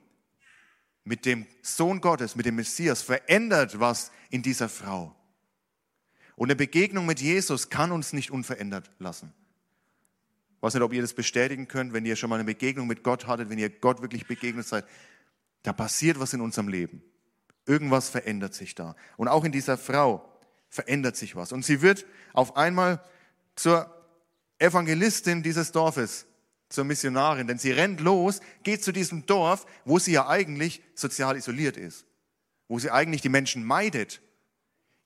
mit 1.05 1.27
dem 1.27 1.47
Sohn 1.63 2.01
Gottes, 2.01 2.37
mit 2.37 2.47
dem 2.47 2.57
Messias, 2.57 3.03
verändert 3.03 3.79
was 3.81 4.13
in 4.31 4.43
dieser 4.43 4.69
Frau. 4.69 5.15
Und 6.37 6.49
eine 6.49 6.57
Begegnung 6.57 7.07
mit 7.07 7.21
Jesus 7.21 7.69
kann 7.69 7.93
uns 7.93 8.13
nicht 8.13 8.31
unverändert 8.31 8.91
lassen. 8.99 9.33
Weiß 10.67 10.75
nicht, 10.75 10.83
ob 10.83 10.93
ihr 10.93 11.01
das 11.01 11.15
bestätigen 11.15 11.69
könnt, 11.69 11.93
wenn 11.93 12.05
ihr 12.05 12.17
schon 12.17 12.29
mal 12.29 12.35
eine 12.35 12.45
Begegnung 12.45 12.89
mit 12.89 13.05
Gott 13.05 13.29
hattet, 13.29 13.51
wenn 13.51 13.59
ihr 13.59 13.71
Gott 13.71 14.03
wirklich 14.03 14.27
begegnet 14.27 14.67
seid. 14.67 14.85
Da 15.63 15.73
passiert 15.73 16.19
was 16.19 16.33
in 16.33 16.41
unserem 16.41 16.67
Leben. 16.67 17.05
Irgendwas 17.67 18.09
verändert 18.09 18.53
sich 18.53 18.75
da. 18.75 18.97
Und 19.17 19.29
auch 19.29 19.45
in 19.45 19.53
dieser 19.53 19.79
Frau 19.79 20.29
verändert 20.69 21.17
sich 21.17 21.37
was. 21.37 21.53
Und 21.53 21.65
sie 21.65 21.83
wird 21.83 22.05
auf 22.33 22.57
einmal 22.57 23.01
zur 23.55 23.95
Evangelistin 24.59 25.45
dieses 25.45 25.71
Dorfes 25.71 26.27
zur 26.69 26.83
Missionarin, 26.83 27.47
denn 27.47 27.59
sie 27.59 27.71
rennt 27.71 28.01
los, 28.01 28.41
geht 28.65 28.83
zu 28.83 28.91
diesem 28.91 29.25
Dorf, 29.25 29.67
wo 29.85 30.01
sie 30.01 30.15
ja 30.15 30.27
eigentlich 30.27 30.83
sozial 30.97 31.37
isoliert 31.37 31.77
ist, 31.77 32.07
wo 32.67 32.81
sie 32.81 32.91
eigentlich 32.91 33.23
die 33.23 33.29
Menschen 33.29 33.63
meidet. 33.63 34.21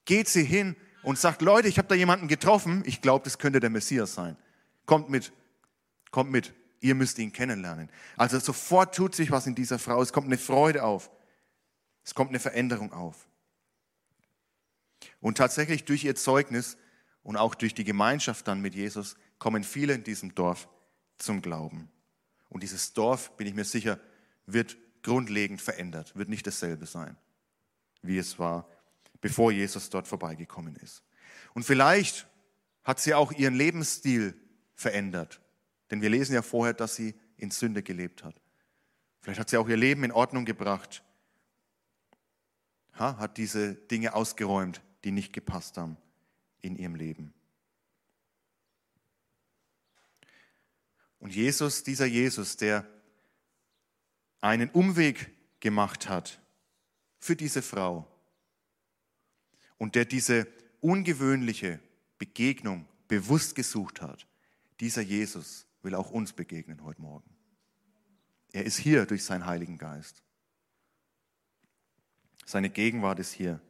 Geht 0.06 0.26
sie 0.26 0.42
hin 0.42 0.74
und 1.02 1.18
sagt, 1.18 1.42
Leute, 1.42 1.68
ich 1.68 1.76
habe 1.76 1.88
da 1.88 1.94
jemanden 1.94 2.28
getroffen, 2.28 2.82
ich 2.86 3.02
glaube, 3.02 3.24
das 3.24 3.36
könnte 3.36 3.60
der 3.60 3.68
Messias 3.68 4.14
sein. 4.14 4.38
Kommt 4.86 5.10
mit, 5.10 5.34
kommt 6.10 6.30
mit, 6.30 6.52
ihr 6.80 6.94
müsst 6.94 7.18
ihn 7.18 7.32
kennenlernen. 7.32 7.90
Also 8.16 8.38
sofort 8.38 8.94
tut 8.94 9.14
sich 9.14 9.30
was 9.30 9.46
in 9.46 9.54
dieser 9.54 9.78
Frau, 9.78 10.02
es 10.02 10.12
kommt 10.12 10.26
eine 10.26 10.38
Freude 10.38 10.84
auf, 10.84 11.10
es 12.04 12.14
kommt 12.14 12.30
eine 12.30 12.40
Veränderung 12.40 12.92
auf. 12.92 13.28
Und 15.20 15.38
tatsächlich 15.38 15.84
durch 15.84 16.04
ihr 16.04 16.16
Zeugnis 16.16 16.76
und 17.22 17.36
auch 17.36 17.54
durch 17.54 17.74
die 17.74 17.84
Gemeinschaft 17.84 18.48
dann 18.48 18.60
mit 18.60 18.74
Jesus 18.74 19.16
kommen 19.38 19.64
viele 19.64 19.94
in 19.94 20.04
diesem 20.04 20.34
Dorf 20.34 20.68
zum 21.18 21.42
Glauben. 21.42 21.90
Und 22.48 22.62
dieses 22.62 22.92
Dorf, 22.92 23.36
bin 23.36 23.46
ich 23.46 23.54
mir 23.54 23.64
sicher, 23.64 24.00
wird 24.46 24.76
grundlegend 25.02 25.60
verändert, 25.60 26.16
wird 26.16 26.28
nicht 26.28 26.46
dasselbe 26.46 26.86
sein, 26.86 27.16
wie 28.02 28.18
es 28.18 28.38
war, 28.38 28.68
bevor 29.20 29.52
Jesus 29.52 29.90
dort 29.90 30.08
vorbeigekommen 30.08 30.76
ist. 30.76 31.02
Und 31.54 31.64
vielleicht 31.64 32.26
hat 32.84 33.00
sie 33.00 33.14
auch 33.14 33.32
ihren 33.32 33.54
Lebensstil 33.54 34.34
verändert, 34.74 35.40
denn 35.90 36.02
wir 36.02 36.10
lesen 36.10 36.34
ja 36.34 36.42
vorher, 36.42 36.74
dass 36.74 36.94
sie 36.94 37.14
in 37.36 37.50
Sünde 37.50 37.82
gelebt 37.82 38.22
hat. 38.22 38.40
Vielleicht 39.20 39.40
hat 39.40 39.50
sie 39.50 39.56
auch 39.56 39.68
ihr 39.68 39.76
Leben 39.76 40.04
in 40.04 40.12
Ordnung 40.12 40.44
gebracht, 40.44 41.02
hat 42.92 43.38
diese 43.38 43.74
Dinge 43.74 44.14
ausgeräumt, 44.14 44.82
die 45.04 45.10
nicht 45.10 45.32
gepasst 45.32 45.78
haben 45.78 45.96
in 46.60 46.76
ihrem 46.76 46.94
Leben. 46.94 47.32
Und 51.18 51.34
Jesus, 51.34 51.82
dieser 51.82 52.06
Jesus, 52.06 52.56
der 52.56 52.86
einen 54.40 54.70
Umweg 54.70 55.30
gemacht 55.60 56.08
hat 56.08 56.40
für 57.18 57.36
diese 57.36 57.62
Frau 57.62 58.06
und 59.76 59.94
der 59.94 60.04
diese 60.04 60.46
ungewöhnliche 60.80 61.80
Begegnung 62.18 62.86
bewusst 63.08 63.54
gesucht 63.54 64.00
hat, 64.00 64.26
dieser 64.80 65.02
Jesus 65.02 65.66
will 65.82 65.94
auch 65.94 66.10
uns 66.10 66.32
begegnen 66.32 66.84
heute 66.84 67.00
Morgen. 67.00 67.28
Er 68.52 68.64
ist 68.64 68.76
hier 68.76 69.06
durch 69.06 69.24
seinen 69.24 69.46
Heiligen 69.46 69.78
Geist. 69.78 70.22
Seine 72.44 72.70
Gegenwart 72.70 73.18
ist 73.18 73.32
hier. 73.32 73.60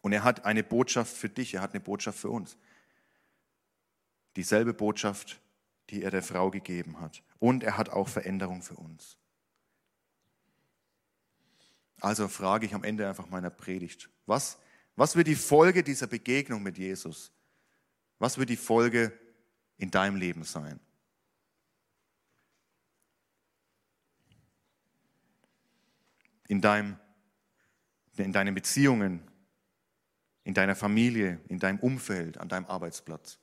Und 0.00 0.12
er 0.12 0.24
hat 0.24 0.44
eine 0.44 0.62
Botschaft 0.62 1.16
für 1.16 1.28
dich, 1.28 1.54
er 1.54 1.62
hat 1.62 1.72
eine 1.72 1.80
Botschaft 1.80 2.18
für 2.18 2.30
uns. 2.30 2.56
Dieselbe 4.36 4.72
Botschaft, 4.72 5.40
die 5.90 6.02
er 6.02 6.10
der 6.10 6.22
Frau 6.22 6.50
gegeben 6.50 7.00
hat. 7.00 7.22
Und 7.38 7.62
er 7.64 7.76
hat 7.76 7.90
auch 7.90 8.08
Veränderung 8.08 8.62
für 8.62 8.76
uns. 8.76 9.18
Also 12.00 12.26
frage 12.28 12.66
ich 12.66 12.74
am 12.74 12.82
Ende 12.82 13.08
einfach 13.08 13.28
meiner 13.28 13.50
Predigt, 13.50 14.10
was, 14.26 14.58
was 14.96 15.14
wird 15.14 15.28
die 15.28 15.36
Folge 15.36 15.84
dieser 15.84 16.06
Begegnung 16.08 16.62
mit 16.62 16.78
Jesus? 16.78 17.32
Was 18.18 18.38
wird 18.38 18.48
die 18.48 18.56
Folge 18.56 19.12
in 19.76 19.90
deinem 19.90 20.16
Leben 20.16 20.44
sein? 20.44 20.80
In, 26.52 26.60
deinem, 26.60 26.98
in 28.18 28.30
deinen 28.30 28.54
Beziehungen, 28.54 29.22
in 30.44 30.52
deiner 30.52 30.76
Familie, 30.76 31.40
in 31.48 31.58
deinem 31.58 31.78
Umfeld, 31.78 32.36
an 32.36 32.50
deinem 32.50 32.66
Arbeitsplatz. 32.66 33.38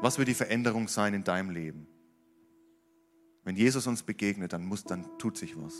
Was 0.00 0.16
wird 0.18 0.28
die 0.28 0.34
Veränderung 0.34 0.86
sein 0.86 1.12
in 1.12 1.24
deinem 1.24 1.50
Leben? 1.50 1.88
Wenn 3.42 3.56
Jesus 3.56 3.88
uns 3.88 4.04
begegnet, 4.04 4.52
dann 4.52 4.64
muss, 4.64 4.84
dann 4.84 5.08
tut 5.18 5.36
sich 5.36 5.56
was. 5.56 5.74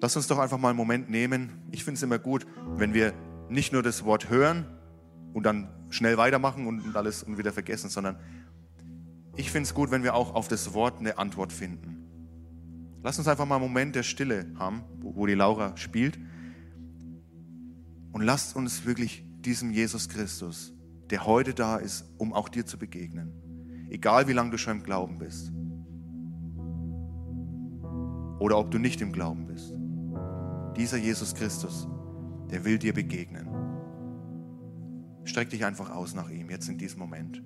Lass 0.00 0.14
uns 0.14 0.28
doch 0.28 0.38
einfach 0.38 0.58
mal 0.58 0.68
einen 0.68 0.76
Moment 0.76 1.10
nehmen. 1.10 1.60
Ich 1.72 1.82
finde 1.82 1.96
es 1.96 2.04
immer 2.04 2.20
gut, 2.20 2.46
wenn 2.76 2.94
wir 2.94 3.12
nicht 3.48 3.72
nur 3.72 3.82
das 3.82 4.04
Wort 4.04 4.30
hören 4.30 4.64
und 5.32 5.42
dann 5.42 5.68
schnell 5.90 6.18
weitermachen 6.18 6.68
und 6.68 6.94
alles 6.94 7.24
und 7.24 7.36
wieder 7.36 7.52
vergessen, 7.52 7.90
sondern 7.90 8.16
ich 9.36 9.50
finde 9.50 9.66
es 9.66 9.74
gut, 9.74 9.90
wenn 9.90 10.02
wir 10.02 10.14
auch 10.14 10.34
auf 10.34 10.48
das 10.48 10.74
Wort 10.74 11.00
eine 11.00 11.18
Antwort 11.18 11.52
finden. 11.52 12.04
Lass 13.02 13.18
uns 13.18 13.28
einfach 13.28 13.46
mal 13.46 13.56
einen 13.56 13.64
Moment 13.64 13.94
der 13.94 14.02
Stille 14.02 14.46
haben, 14.58 14.82
wo 15.00 15.26
die 15.26 15.34
Laura 15.34 15.76
spielt. 15.76 16.18
Und 18.12 18.22
lasst 18.22 18.56
uns 18.56 18.86
wirklich 18.86 19.24
diesem 19.40 19.70
Jesus 19.70 20.08
Christus, 20.08 20.72
der 21.10 21.26
heute 21.26 21.52
da 21.52 21.76
ist, 21.76 22.06
um 22.16 22.32
auch 22.32 22.48
dir 22.48 22.64
zu 22.64 22.78
begegnen, 22.78 23.32
egal 23.90 24.26
wie 24.28 24.32
lange 24.32 24.50
du 24.50 24.58
schon 24.58 24.78
im 24.78 24.82
Glauben 24.82 25.18
bist 25.18 25.52
oder 28.38 28.58
ob 28.58 28.70
du 28.70 28.78
nicht 28.78 29.00
im 29.00 29.12
Glauben 29.12 29.46
bist, 29.46 29.74
dieser 30.76 30.96
Jesus 30.96 31.34
Christus, 31.34 31.86
der 32.50 32.64
will 32.64 32.78
dir 32.78 32.94
begegnen. 32.94 33.48
Streck 35.24 35.50
dich 35.50 35.64
einfach 35.64 35.90
aus 35.90 36.14
nach 36.14 36.30
ihm, 36.30 36.50
jetzt 36.50 36.68
in 36.68 36.78
diesem 36.78 37.00
Moment. 37.00 37.42